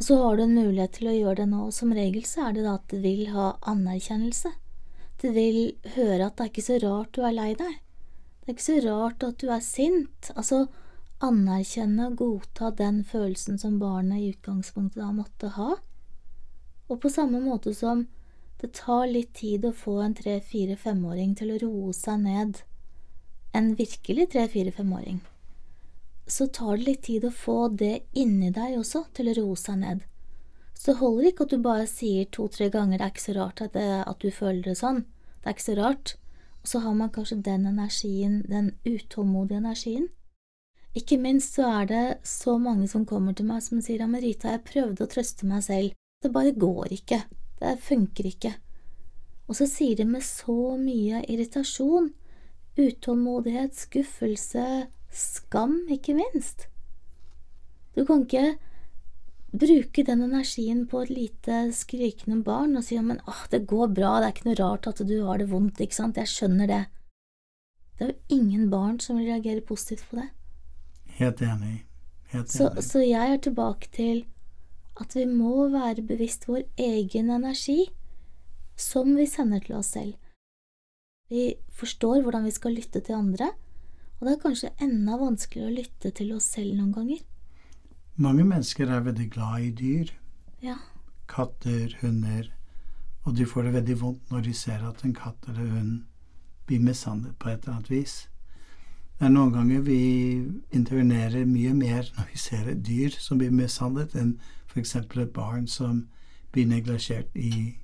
[0.00, 2.56] Så har du en mulighet til å gjøre det nå, og som regel så er
[2.56, 4.50] det da at det vil ha anerkjennelse.
[5.20, 5.60] Det vil
[5.94, 7.76] høre at det er ikke så rart du er lei deg.
[8.40, 10.30] Det er ikke så rart at du er sint.
[10.34, 10.64] Altså,
[11.22, 15.76] anerkjenne og godta den følelsen som barnet i utgangspunktet da måtte ha,
[16.90, 18.04] og på samme måte som
[18.60, 22.60] det tar litt tid å få en tre-fire-femåring til å roe seg ned,
[23.56, 25.22] en virkelig tre-fire-femåring,
[26.26, 29.80] så tar det litt tid å få det inni deg også til å roe seg
[29.80, 30.04] ned.
[30.76, 33.62] Så holder det ikke at du bare sier to–tre ganger det er ikke så rart
[33.64, 35.02] at, det, at, du føler det sånn,
[35.40, 36.14] det er ikke så rart,
[36.60, 40.08] og så har man kanskje den energien, den utålmodige energien.
[40.96, 44.24] Ikke minst så er det så mange som kommer til meg som sier ja, men
[44.24, 47.22] Rita, jeg prøvde å trøste meg selv, det bare går ikke.
[47.60, 48.54] Det funker ikke.
[49.48, 52.10] Og så sier de med så mye irritasjon,
[52.78, 54.66] utålmodighet, skuffelse,
[55.10, 56.68] skam, ikke minst.
[57.96, 58.58] Du kan ikke
[59.50, 63.90] bruke den energien på et lite skrikende barn og si ja, men åh, det går
[63.96, 66.70] bra, det er ikke noe rart at du har det vondt, ikke sant, jeg skjønner
[66.70, 66.82] det.
[67.98, 70.28] Det er jo ingen barn som vil reagere positivt på det.
[71.18, 71.80] Helt enig.
[72.30, 72.84] Helt Så, enig.
[72.86, 74.22] så jeg er tilbake til
[75.00, 77.88] at vi må være bevisst vår egen energi
[78.80, 80.14] som vi sender til oss selv.
[81.30, 83.52] Vi forstår hvordan vi skal lytte til andre,
[84.18, 87.20] og det er kanskje enda vanskeligere å lytte til oss selv noen ganger.
[88.20, 90.10] Mange mennesker er veldig glad i dyr.
[90.60, 90.76] Ja,
[91.30, 92.50] Katter, hunder.
[93.24, 95.92] Og de får det veldig vondt når de ser at en katt eller hund
[96.66, 98.14] blir mishandlet på et eller annet vis.
[99.18, 100.00] Det er noen ganger vi
[100.72, 104.38] intervenerer mye mer når vi ser et dyr som blir mishandlet, enn
[104.70, 104.96] f.eks.
[104.96, 106.08] et barn som
[106.52, 107.76] blir neglisjert i,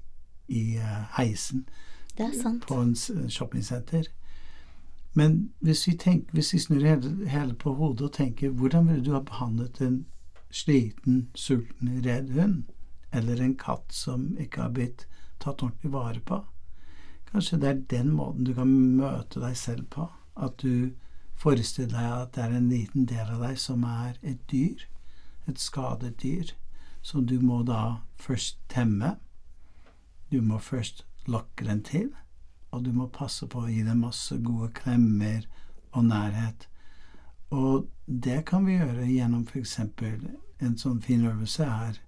[0.49, 1.67] i eh, heisen
[2.17, 2.67] det sant.
[2.67, 3.31] på en shoppingsenter.
[3.31, 4.05] shoppingssenter.
[5.17, 9.05] Men hvis vi, tenker, hvis vi snur hele, hele på hodet og tenker hvordan ville
[9.05, 10.07] du ha behandlet en
[10.51, 12.65] sliten, sulten, redd hund?
[13.13, 15.07] Eller en katt som ikke har blitt
[15.41, 16.43] tatt ordentlig vare på?
[17.31, 18.69] Kanskje det er den måten du kan
[18.99, 20.11] møte deg selv på?
[20.37, 20.93] At du
[21.37, 24.85] forestiller deg at det er en liten del av deg som er et dyr.
[25.49, 26.53] Et skadet dyr.
[27.07, 29.15] Som du må da først temme.
[30.33, 32.11] Du må først lokke den til
[32.77, 35.47] og du må passe på å gi den masse gode klemmer
[35.97, 36.67] og nærhet.
[37.55, 39.79] Og det kan vi gjøre gjennom f.eks.
[40.61, 42.01] en sånn fin øvelse er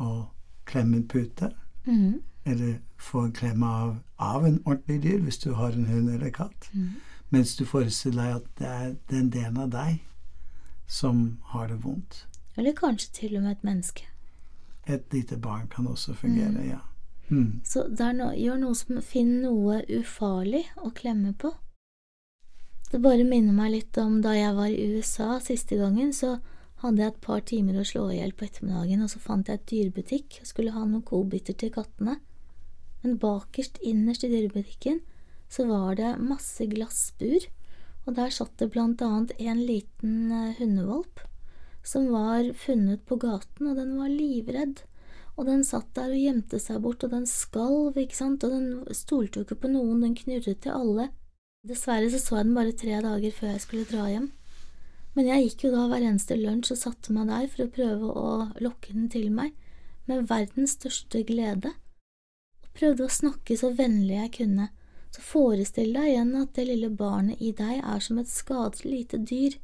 [0.00, 0.28] å
[0.64, 1.50] klemme en pute,
[1.86, 2.22] Mhm.
[2.46, 6.30] eller få en klem av, av en ordentlig dyr hvis du har en hund eller
[6.30, 6.70] katt.
[6.72, 6.94] Mm.
[7.30, 10.00] Mens du forestiller deg at det er den delen av deg
[10.86, 12.24] som har det vondt.
[12.56, 14.02] Eller kanskje til og med et menneske.
[14.86, 16.80] Et lite barn kan også fungere, ja.
[17.30, 17.60] Mm.
[17.64, 17.84] Så
[18.16, 21.52] no, gjør noe som finner noe ufarlig å klemme på.
[22.90, 26.40] Det bare minner meg litt om da jeg var i USA siste gangen, så
[26.82, 29.60] hadde jeg et par timer å slå i hjel på ettermiddagen, og så fant jeg
[29.60, 32.18] et dyrebutikk og skulle ha noen godbiter til kattene.
[33.04, 35.00] Men bakerst innerst i dyrebutikken
[35.50, 37.46] så var det masse glassbur,
[38.08, 41.20] og der satt det blant annet en liten eh, hundevalp
[41.86, 44.82] som var funnet på gaten, og den var livredd.
[45.38, 48.96] Og den satt der og gjemte seg bort, og den skalv, ikke sant, og den
[48.96, 51.08] stolte jo ikke på noen, den knurret til alle.
[51.66, 54.30] Dessverre så så jeg den bare tre dager før jeg skulle dra hjem.
[55.16, 58.10] Men jeg gikk jo da hver eneste lunsj og satte meg der for å prøve
[58.10, 58.30] å
[58.62, 59.56] lokke den til meg,
[60.08, 61.72] med verdens største glede,
[62.64, 64.68] og prøvde å snakke så vennlig jeg kunne.
[65.10, 69.18] Så forestill deg igjen at det lille barnet i deg er som et skadet lite
[69.18, 69.56] dyr.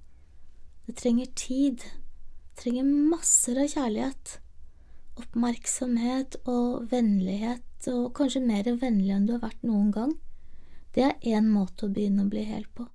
[0.86, 1.84] Det trenger tid,
[2.56, 4.38] trenger masser av kjærlighet
[5.20, 10.14] oppmerksomhet og vennlighet, og kanskje mer vennlig enn du har vært noen gang,
[10.96, 12.86] det er én måte å begynne å bli hel på.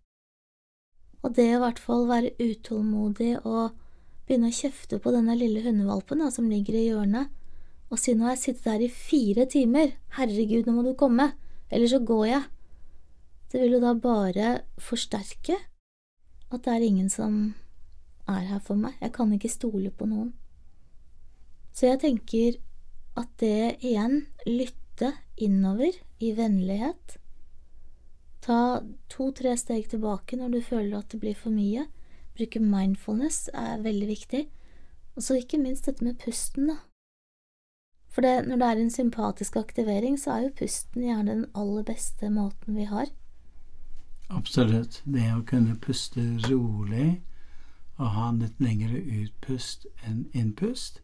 [1.21, 3.77] Og det å i hvert fall være utålmodig og
[4.25, 7.29] begynne å kjefte på denne lille hundevalpen da, som ligger i hjørnet,
[7.91, 11.33] og si nå har jeg sittet der i fire timer, herregud, nå må du komme,
[11.69, 12.43] eller så går jeg.
[13.51, 15.57] Det vil jo da bare forsterke
[16.51, 17.51] at det er ingen som
[18.33, 20.31] er her for meg, jeg kan ikke stole på noen.
[21.71, 22.59] Så jeg tenker
[23.19, 27.17] at det igjen, lytte innover i vennlighet,
[28.41, 31.85] ta to-tre steg tilbake når du føler at det blir for mye,
[32.37, 34.45] bruke mindfulness er veldig viktig,
[35.15, 36.79] og så ikke minst dette med pusten, da.
[38.11, 41.85] For det, når det er en sympatisk aktivering, så er jo pusten gjerne den aller
[41.87, 43.07] beste måten vi har.
[44.31, 44.99] Absolutt.
[45.07, 47.21] Det å kunne puste rolig
[47.97, 51.01] og ha en litt lengre utpust enn innpust,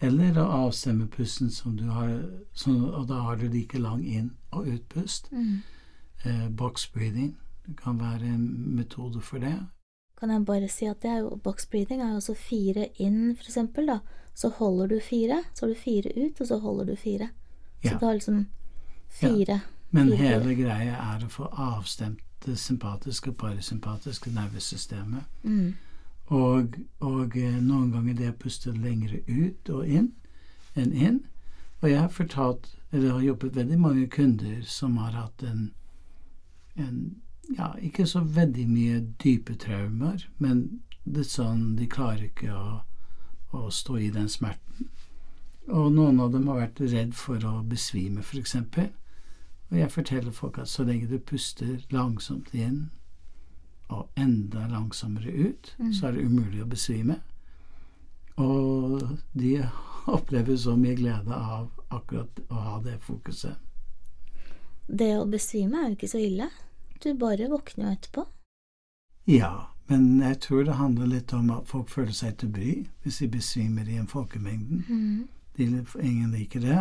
[0.00, 2.22] eller å avstemme pusten som du har,
[2.54, 5.28] så, og da har du like lang inn- og utpust.
[6.24, 9.54] Eh, box breathing det kan være en metode for det.
[10.18, 13.36] Kan jeg bare si at det er jo box breathing er jo også fire inn,
[13.36, 13.98] for eksempel, da.
[14.34, 17.28] Så holder du fire, så har du fire ut, og så holder du fire.
[17.84, 17.98] Så Ja.
[17.98, 18.46] du har liksom
[19.08, 19.60] fire.
[19.90, 20.16] Men Fire.
[20.16, 25.24] hele greia er å få avstemt det sympatiske og parasympatiske nervesystemet.
[25.42, 25.74] Mm.
[26.30, 30.12] Og, og eh, noen ganger det å puste lengre ut og inn
[30.78, 31.20] enn inn.
[31.82, 35.72] Og jeg har fortalt, eller har jobbet veldig mange kunder som har hatt en,
[36.78, 36.98] en
[37.56, 42.80] ja, ikke så veldig mye dype traumer, men litt sånn de klarer ikke å,
[43.58, 44.88] å stå i den smerten.
[45.68, 48.56] Og noen av dem har vært redd for å besvime, f.eks.
[49.72, 52.90] Og jeg forteller folk at så lenge du puster langsomt inn
[53.92, 55.92] og enda langsommere ut, Mm.
[55.92, 57.20] så er det umulig å besvime.
[58.36, 59.52] Og de
[60.16, 63.56] opplever så mye glede av akkurat å ha det fokuset.
[64.88, 66.48] Det å besvime er jo ikke så ille.
[67.02, 68.24] Du bare våkner jo etterpå.
[69.30, 72.72] Ja, men jeg tror det handler litt om at folk føler seg til bry
[73.04, 74.82] hvis de besvimer i en folkemengden.
[74.88, 75.28] Mm.
[75.56, 75.68] De,
[76.02, 76.80] ingen liker det.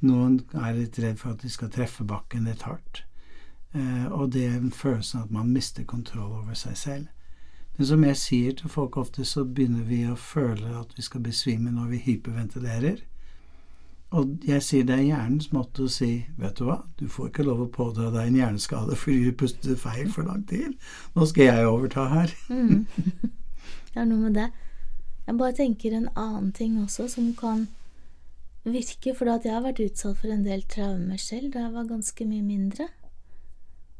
[0.00, 3.02] Noen er litt redd for at de skal treffe bakken litt hardt.
[3.76, 7.06] Eh, og det er en følelse av at man mister kontroll over seg selv.
[7.76, 11.22] Men som jeg sier til folk ofte, så begynner vi å føle at vi skal
[11.22, 13.04] besvime når vi hyperventilerer.
[14.18, 17.44] Og jeg sier det er hjernens måte å si vet du hva, du får ikke
[17.44, 20.78] lov å pådra deg en hjerneskade fordi du puster feil for lang tid.
[21.14, 22.34] Nå skal jeg overta her.
[22.48, 22.86] Mm.
[23.88, 24.46] Det er noe med det.
[25.26, 27.64] Jeg bare tenker en annen ting også som kan
[28.64, 31.88] virke, for at jeg har vært utsatt for en del traumer selv da jeg var
[31.88, 32.86] ganske mye mindre.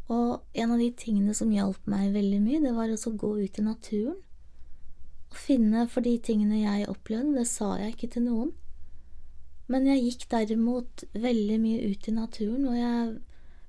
[0.08, 3.60] Og en av de tingene som hjalp meg veldig mye, det var å gå ut
[3.60, 4.16] i naturen.
[5.28, 8.52] Og finne for de tingene jeg opplevde, det sa jeg ikke til noen.
[9.68, 13.18] Men jeg gikk derimot veldig mye ut i naturen, og jeg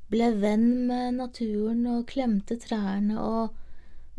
[0.09, 3.57] ble venn med naturen og klemte trærne og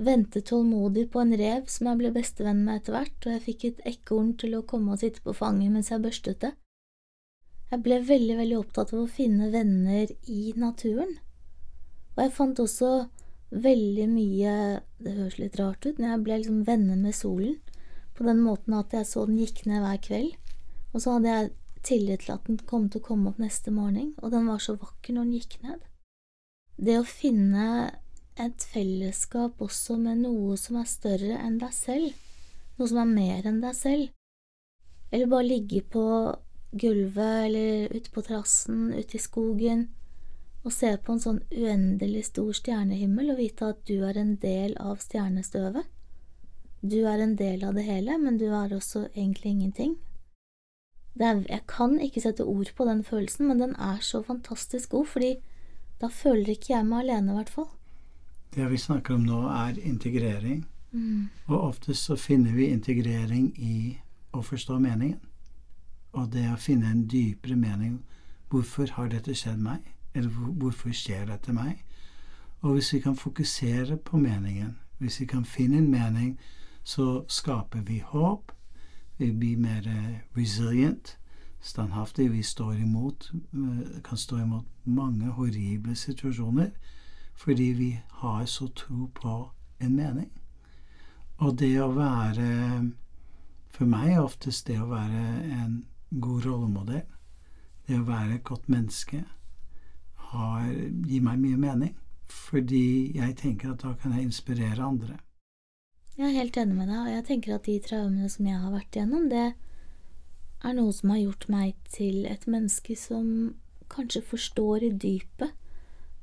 [0.00, 3.64] ventet tålmodig på en rev som jeg ble bestevenn med etter hvert, og jeg fikk
[3.68, 6.52] et ekorn til å komme og sitte på fanget mens jeg børstet det.
[7.70, 11.16] Jeg ble veldig, veldig opptatt av å finne venner i naturen.
[12.16, 12.90] Og jeg fant også
[13.50, 14.52] veldig mye
[15.02, 17.56] Det høres litt rart ut, men jeg ble liksom venner med solen.
[18.14, 20.34] På den måten at jeg så den gikk ned hver kveld.
[20.92, 21.50] Og så hadde jeg
[21.86, 24.76] tillit til at den kom til å komme opp neste morgen, og den var så
[24.76, 25.86] vakker når den gikk ned.
[26.80, 27.66] Det å finne
[28.40, 32.12] et fellesskap også med noe som er større enn deg selv,
[32.78, 34.12] noe som er mer enn deg selv,
[35.10, 36.04] eller bare ligge på
[36.70, 39.88] gulvet eller ute på terrassen, ute i skogen,
[40.64, 44.76] og se på en sånn uendelig stor stjernehimmel og vite at du er en del
[44.80, 45.88] av stjernestøvet.
[46.80, 49.96] Du er en del av det hele, men du er også egentlig ingenting.
[51.20, 55.06] Er, jeg kan ikke sette ord på den følelsen, men den er så fantastisk god,
[55.06, 55.32] fordi
[56.00, 57.68] da føler ikke jeg meg alene, i hvert fall.
[58.54, 60.64] Det vi snakker om nå, er integrering.
[60.92, 61.28] Mm.
[61.46, 63.98] Og oftest så finner vi integrering i
[64.32, 65.20] å forstå meningen.
[66.16, 68.00] Og det å finne en dypere mening.
[68.50, 69.84] Hvorfor har dette skjedd meg?
[70.14, 71.84] Eller hvorfor skjer dette meg?
[72.60, 76.38] Og hvis vi kan fokusere på meningen, hvis vi kan finne en mening,
[76.84, 78.52] så skaper vi håp.
[79.18, 79.82] Vi blir mer
[80.36, 81.18] resilient,
[81.60, 82.32] standhaftig.
[82.32, 83.32] Vi står imot,
[84.04, 86.70] kan stå imot mange horrible situasjoner
[87.40, 89.50] fordi vi har så tro på
[89.80, 90.30] en mening.
[91.38, 92.90] Og det å være
[93.70, 95.20] For meg oftest det å være
[95.56, 95.84] en
[96.20, 97.06] god rollemodell,
[97.88, 99.22] det å være et godt menneske,
[100.32, 100.68] har,
[101.06, 101.96] gir meg mye mening.
[102.30, 105.18] Fordi jeg tenker at da kan jeg inspirere andre.
[106.16, 108.74] Jeg er helt enig med deg, og jeg tenker at de traumene som jeg har
[108.74, 109.46] vært igjennom, det
[110.60, 113.54] er noe som har gjort meg til et menneske som
[113.90, 115.56] kanskje forstår i dypet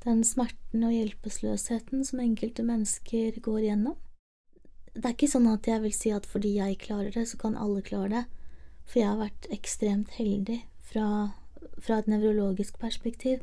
[0.04, 3.96] den smerten og hjelpeløsheten som enkelte mennesker går gjennom.
[4.94, 7.58] Det er ikke sånn at jeg vil si at fordi jeg klarer det, så kan
[7.58, 8.24] alle klare det,
[8.88, 11.34] for jeg har vært ekstremt heldig fra,
[11.78, 13.42] fra et nevrologisk perspektiv.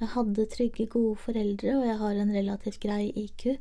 [0.00, 3.58] Jeg hadde trygge, gode foreldre, og jeg har en relativt grei IQ,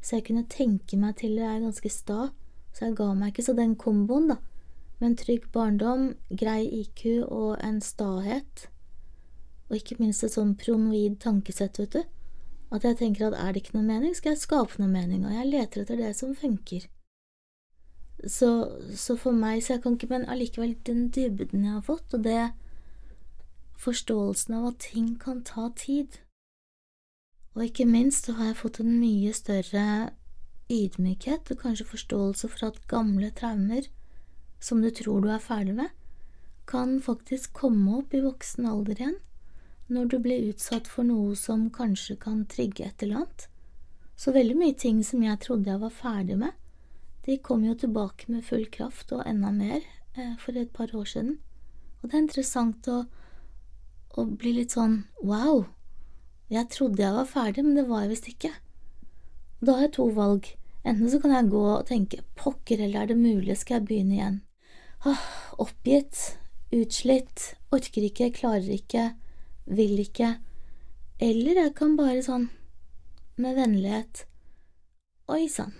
[0.00, 2.30] så jeg kunne tenke meg til det er ganske sta,
[2.72, 3.44] så jeg ga meg ikke.
[3.44, 4.38] Så den komboen, da,
[5.00, 8.68] med en trygg barndom, grei IQ og en stahet,
[9.68, 12.02] og ikke minst et sånn pronoid tankesett, vet du,
[12.72, 15.34] at jeg tenker at er det ikke noe mening, skal jeg skape noe mening, og
[15.34, 16.88] jeg leter etter det som funker.
[18.24, 18.48] Så,
[18.96, 22.24] så for meg, så jeg kan ikke, men allikevel den dybden jeg har fått, og
[22.24, 22.40] det
[23.80, 26.18] forståelsen av at ting kan ta tid.
[27.56, 29.84] Og ikke minst så har jeg fått en mye større
[30.72, 33.86] ydmykhet og kanskje forståelse for at gamle traumer,
[34.60, 35.92] som du tror du er ferdig med,
[36.66, 39.18] kan faktisk komme opp i voksen alder igjen,
[39.88, 43.46] når du blir utsatt for noe som kanskje kan trigge et eller annet.
[44.16, 46.52] Så veldig mye ting som jeg trodde jeg var ferdig med,
[47.26, 49.82] de kom jo tilbake med full kraft og enda mer
[50.16, 51.38] eh, for et par år siden.
[52.00, 53.04] Og det er interessant å
[54.16, 55.66] og bli litt sånn wow,
[56.52, 58.52] jeg trodde jeg var ferdig, men det var jeg visst ikke.
[59.60, 60.48] Da har jeg to valg.
[60.86, 64.14] Enten så kan jeg gå og tenke pokker eller er det mulig, skal jeg begynne
[64.14, 64.36] igjen?
[65.06, 65.24] Åh,
[65.62, 66.20] oppgitt,
[66.74, 69.08] utslitt, orker ikke, klarer ikke,
[69.66, 70.36] vil ikke.
[71.18, 72.46] Eller jeg kan bare sånn,
[73.42, 74.22] med vennlighet,
[75.32, 75.74] oi sann,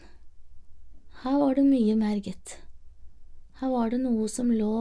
[1.22, 2.58] her var det mye mer, gitt.
[3.60, 4.72] Her var det noe som lå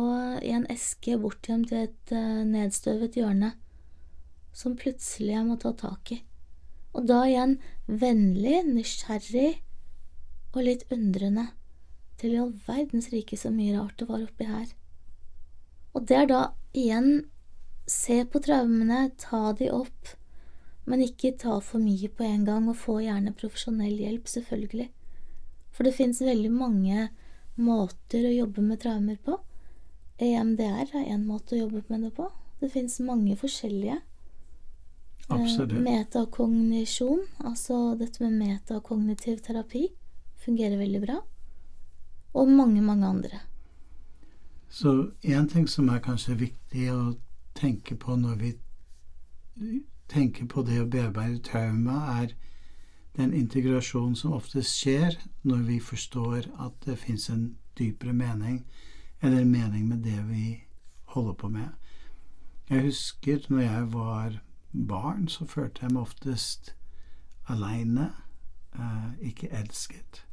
[0.44, 3.54] i en eske bortgjemt i et uh, nedstøvet hjørne,
[4.56, 6.18] som plutselig jeg må ta tak i.
[6.96, 7.58] Og da igjen
[7.88, 9.62] vennlig, nysgjerrig
[10.56, 11.50] og litt undrende
[12.20, 14.68] til i all verdens rike så mye rart det var oppi her.
[15.96, 16.44] Og det er da
[16.76, 17.10] igjen
[17.88, 20.16] se på traumene, ta de opp,
[20.86, 24.90] men ikke ta for mye på en gang, og få gjerne profesjonell hjelp, selvfølgelig.
[25.72, 27.08] For det fins veldig mange
[27.56, 29.38] måter å jobbe med traumer på.
[30.22, 32.30] EMDR er én måte å jobbe med det på.
[32.60, 34.00] Det fins mange forskjellige.
[35.28, 35.74] Absolutt.
[35.74, 39.88] Eh, metakognisjon, altså dette med metakognitiv terapi,
[40.46, 41.18] fungerer veldig bra.
[42.34, 43.40] Og mange, mange andre.
[44.70, 47.16] Så én ting som er kanskje viktig å
[47.56, 48.52] tenke på når vi
[50.12, 52.36] tenker på det å bearbeide trauma, er
[53.18, 58.66] den integrasjonen som oftest skjer når vi forstår at det fins en dypere mening,
[59.22, 60.64] eller en mening med det vi
[61.16, 61.70] holder på med.
[62.70, 64.42] Jeg husker når jeg var
[64.88, 66.76] barn, så følte jeg meg oftest
[67.48, 68.12] aleine,
[68.76, 70.26] eh, ikke elsket.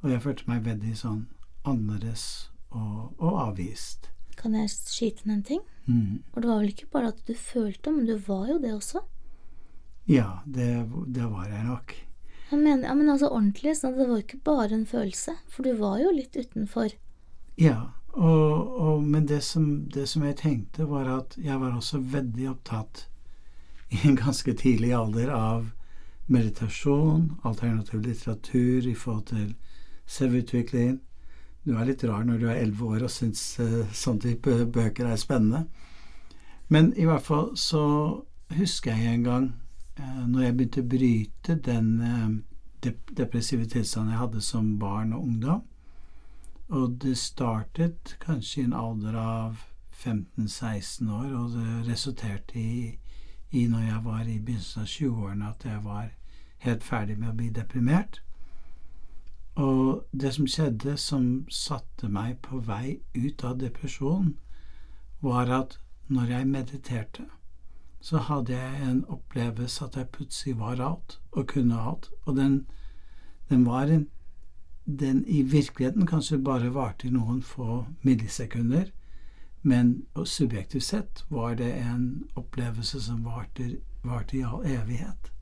[0.00, 1.26] Og jeg følte meg veldig sånn
[1.66, 4.10] annerledes og, og avvist.
[4.36, 5.62] Kan jeg skyte inn en ting?
[5.86, 6.22] Mm.
[6.32, 9.02] Og det var vel ikke bare at du følte, men du var jo det også.
[10.06, 11.94] Ja, det, det var jeg nok.
[12.50, 15.74] Jeg mener, ja, men altså ordentlig, så det var ikke bare en følelse, for du
[15.80, 16.94] var jo litt utenfor.
[17.58, 21.98] Ja, og, og, men det som, det som jeg tenkte, var at jeg var også
[22.00, 23.06] veldig opptatt
[23.90, 25.66] i en ganske tidlig alder av
[26.26, 29.50] meditasjon, alternativ litteratur i forhold til
[30.06, 31.00] selvutvikling.
[31.66, 35.10] Du er litt rar når du er elleve år og syns uh, sånn type bøker
[35.10, 35.66] er spennende.
[36.70, 37.84] Men i hvert fall så
[38.54, 39.46] husker jeg en gang
[39.96, 42.34] når jeg begynte å bryte den uh,
[43.16, 45.62] depressive tilstanden jeg hadde som barn og ungdom.
[46.68, 49.64] Og det startet kanskje i en alder av
[49.96, 52.98] 15-16 år, og det resulterte i,
[53.50, 56.08] i, når jeg var i begynnelsen av 20-årene, at jeg var
[56.66, 58.20] helt ferdig med å bli deprimert.
[59.56, 64.34] Og det som skjedde, som satte meg på vei ut av depresjonen,
[65.24, 65.78] var at
[66.12, 67.24] når jeg mediterte,
[68.00, 72.10] så hadde jeg en opplevelse at jeg plutselig var alt og kunne alt.
[72.24, 72.66] Og den,
[73.48, 74.08] den var en
[74.86, 78.84] Den i virkeligheten kanskje bare varte i noen få millisekunder,
[79.62, 85.32] men subjektivt sett var det en opplevelse som varte, varte i all evighet.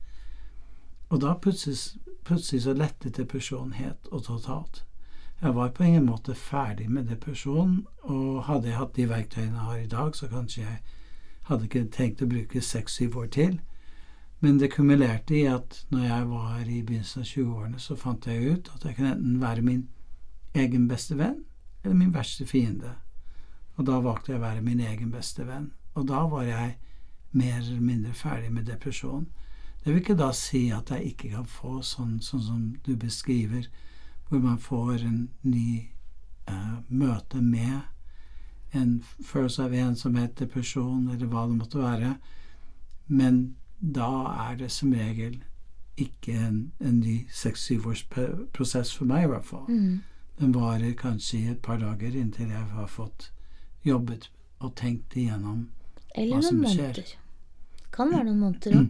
[1.09, 4.85] Og da plutselig, plutselig så lettet depresjonen helt og totalt.
[5.41, 9.67] Jeg var på ingen måte ferdig med depresjonen, og hadde jeg hatt de verktøyene jeg
[9.69, 10.81] har i dag, så kanskje jeg
[11.49, 13.59] hadde ikke tenkt å bruke seks-syv år til.
[14.43, 18.51] Men det kumulerte i at når jeg var i begynnelsen av 20-årene, så fant jeg
[18.51, 19.87] ut at jeg kunne enten være min
[20.55, 21.43] egen beste venn
[21.83, 22.95] eller min verste fiende.
[23.77, 25.71] Og da valgte jeg å være min egen beste venn.
[25.95, 26.75] Og da var jeg
[27.35, 29.25] mer eller mindre ferdig med depresjon.
[29.83, 33.67] Det vil ikke da si at jeg ikke kan få sånn, sånn som du beskriver,
[34.29, 35.91] hvor man får en ny
[36.49, 37.83] uh, møte med
[38.75, 42.15] en følelse av ensomhet, depresjon eller hva det måtte være.
[43.07, 44.09] Men da
[44.49, 45.39] er det som regel
[45.97, 48.03] ikke en, en ny seks-syv års
[48.53, 49.65] prosess for meg, i hvert fall.
[49.69, 50.01] Mm.
[50.39, 53.29] Den varer kanskje i et par dager inntil jeg har fått
[53.85, 55.69] jobbet og tenkt igjennom
[56.15, 56.89] Eller hva som noen skjer.
[56.89, 57.13] måneder.
[57.95, 58.89] Kan være noen måneder òg.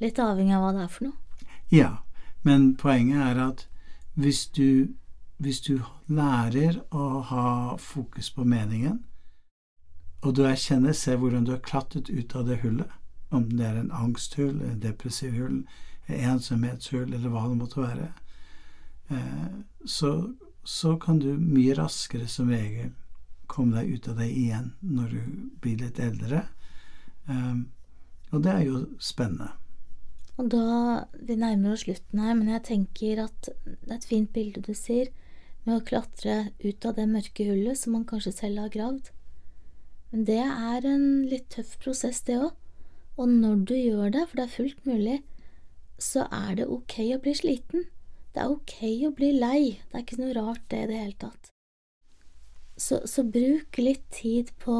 [0.00, 1.46] Litt avhengig av hva det er for noe.
[1.70, 1.90] Ja,
[2.42, 3.66] men poenget er at
[4.16, 4.96] hvis du,
[5.38, 9.02] hvis du lærer å ha fokus på meningen,
[10.20, 12.90] og du erkjenner, se hvordan du har klatret ut av det hullet,
[13.30, 15.60] om det er en angsthull, en depressiv hull,
[16.10, 18.08] en ensomhetshull, eller hva det måtte være,
[19.14, 19.52] eh,
[19.86, 20.12] så,
[20.64, 22.92] så kan du mye raskere som regel
[23.50, 25.22] komme deg ut av det igjen når du
[25.62, 26.44] blir litt eldre.
[27.26, 27.70] Um,
[28.30, 29.50] og det er jo spennende.
[30.38, 34.30] Og da Vi nærmer oss slutten her, men jeg tenker at det er et fint
[34.32, 35.10] bilde du sier,
[35.66, 39.10] med å klatre ut av det mørke hullet som man kanskje selv har gravd.
[40.10, 42.56] Men det er en litt tøff prosess, det òg.
[43.20, 45.16] Og når du gjør det, for det er fullt mulig,
[46.00, 47.86] så er det ok å bli sliten.
[48.34, 48.76] Det er ok
[49.08, 49.62] å bli lei.
[49.90, 51.50] Det er ikke noe rart, det i det hele tatt.
[52.80, 54.76] Så, så bruk litt tid på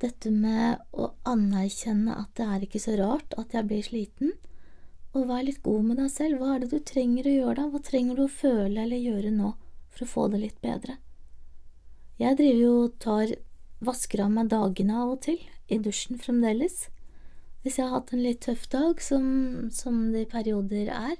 [0.00, 4.32] dette med å anerkjenne at det er ikke så rart at jeg blir sliten,
[5.10, 6.38] og vær litt god med deg selv.
[6.38, 7.68] Hva er det du trenger å gjøre da?
[7.72, 9.52] Hva trenger du å føle eller gjøre nå
[9.90, 11.00] for å få det litt bedre?
[12.20, 13.34] Jeg driver jo og tar
[13.84, 16.88] vasker av meg dagene av og til, i dusjen fremdeles.
[17.62, 19.24] Hvis jeg har hatt en litt tøff dag, som,
[19.72, 21.16] som det i perioder er,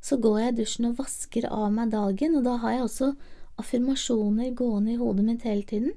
[0.00, 3.10] så går jeg i dusjen og vasker av meg dagen, og da har jeg også
[3.58, 5.96] affirmasjoner gående i hodet mitt hele tiden.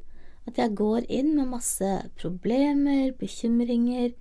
[0.49, 1.89] At jeg går inn med masse
[2.19, 4.11] problemer, bekymringer,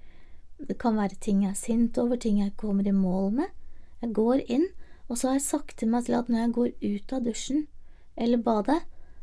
[0.60, 3.52] det kan være ting jeg er sint over, ting jeg kommer i mål med.
[4.02, 4.66] Jeg går inn,
[5.08, 7.64] og så har jeg sagt til meg selv at når jeg går ut av dusjen
[8.20, 8.80] eller badet,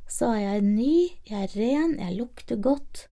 [0.07, 0.95] så er jeg ny,
[1.27, 3.07] jeg er ren, jeg lukter godt.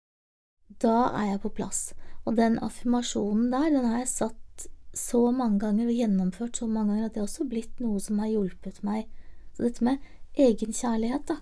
[0.82, 1.94] Da er jeg på plass.
[2.26, 6.92] Og den affirmasjonen der, den har jeg satt så mange ganger og gjennomført så mange
[6.92, 9.08] ganger at det har også blitt noe som har hjulpet meg.
[9.56, 10.04] Så dette med
[10.36, 11.40] egenkjærlighet, da.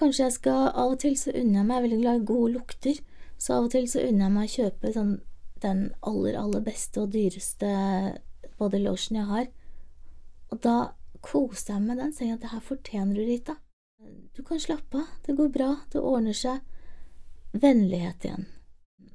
[0.00, 2.26] Kanskje jeg skal Av og til så unner jeg meg, jeg er veldig glad i
[2.32, 3.02] gode lukter,
[3.36, 5.12] så av og til så unner jeg meg å kjøpe sånn
[5.62, 7.68] den aller, aller beste og dyreste
[8.58, 9.50] body lotion jeg har.
[10.50, 10.76] Og da
[11.22, 13.58] koser jeg meg med den, så jeg at det her fortjener du, Rita.
[14.32, 16.60] Du kan slappe av, det går bra, det ordner seg.
[17.52, 18.46] Vennlighet igjen.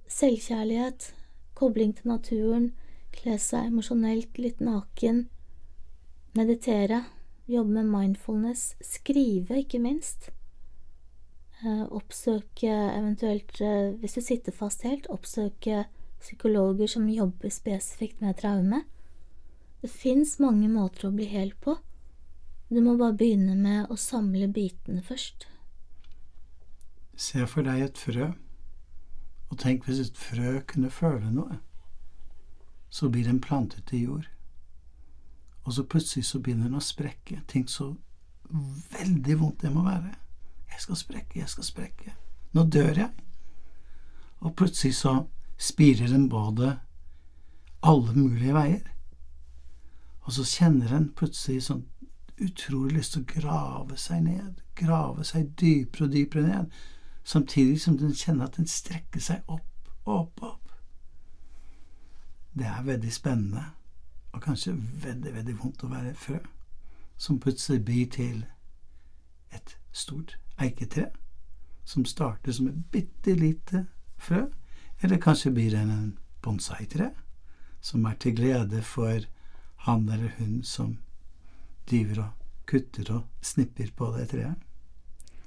[0.08, 1.12] Selvkjærlighet,
[1.58, 2.68] kobling til naturen,
[3.16, 5.26] kle seg emosjonelt litt naken,
[6.38, 7.02] meditere,
[7.50, 10.30] jobbe med mindfulness, skrive, ikke minst.
[11.66, 15.88] Eh, oppsøke eventuelt, eh, hvis du sitter fast helt, oppsøke
[16.22, 18.84] psykologer som jobber spesifikt med traume.
[19.82, 21.78] Det fins mange måter å bli hel på.
[22.70, 25.48] Du må bare begynne med å samle bitene først.
[27.16, 28.34] Se for deg et frø,
[29.48, 31.62] og tenk hvis et frø kunne føle noe.
[32.90, 34.28] Så blir den plantet i jord.
[35.64, 37.42] Og så plutselig så begynner den å sprekke.
[37.48, 37.94] Tenk så
[38.92, 40.14] veldig vondt det må være.
[40.72, 42.14] Jeg skal sprekke, jeg skal sprekke.
[42.56, 43.12] Nå dør jeg.
[44.44, 45.16] Og plutselig så
[45.58, 46.78] spirer den både
[47.84, 48.84] alle mulige veier.
[50.28, 51.86] Og så kjenner den plutselig sånn
[52.42, 56.78] utrolig lyst til å grave seg ned, grave seg dypere og dypere ned,
[57.24, 60.76] samtidig som den kjenner at den strekker seg opp, opp, opp.
[62.58, 63.64] Det er veldig spennende,
[64.34, 66.40] og kanskje veldig, veldig vondt å være frø,
[67.18, 68.46] som plutselig blir til
[69.54, 71.10] et stort eiketre,
[71.86, 73.86] som starter som et bitte lite
[74.18, 74.46] frø,
[75.02, 77.12] eller kanskje blir det en bonsai-tre,
[77.82, 79.26] som er til glede for
[79.86, 80.98] han eller hun som
[81.88, 84.56] driver og kutter og snipper på det treet?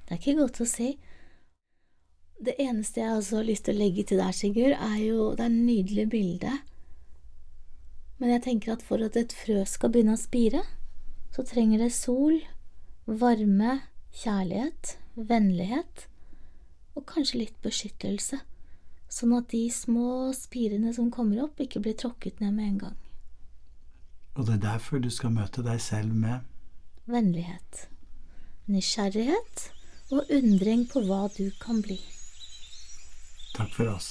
[0.04, 0.90] Det er ikke godt å si.
[2.40, 5.44] Det eneste jeg også har lyst til å legge til der, Sigurd, er jo det
[5.44, 6.54] er et nydelig.
[8.18, 10.64] Men jeg tenker at for at et frø skal begynne å spire,
[11.30, 12.40] så trenger det sol,
[13.06, 13.82] varme,
[14.16, 16.06] kjærlighet, vennlighet
[16.98, 18.40] og kanskje litt beskyttelse,
[19.10, 22.98] sånn at de små spirene som kommer opp, ikke blir tråkket ned med en gang.
[24.40, 26.46] Og det er derfor du skal møte deg selv med
[27.10, 27.82] Vennlighet,
[28.72, 29.64] nysgjerrighet
[30.16, 31.98] og undring på hva du kan bli.
[33.52, 34.08] Takk for oss.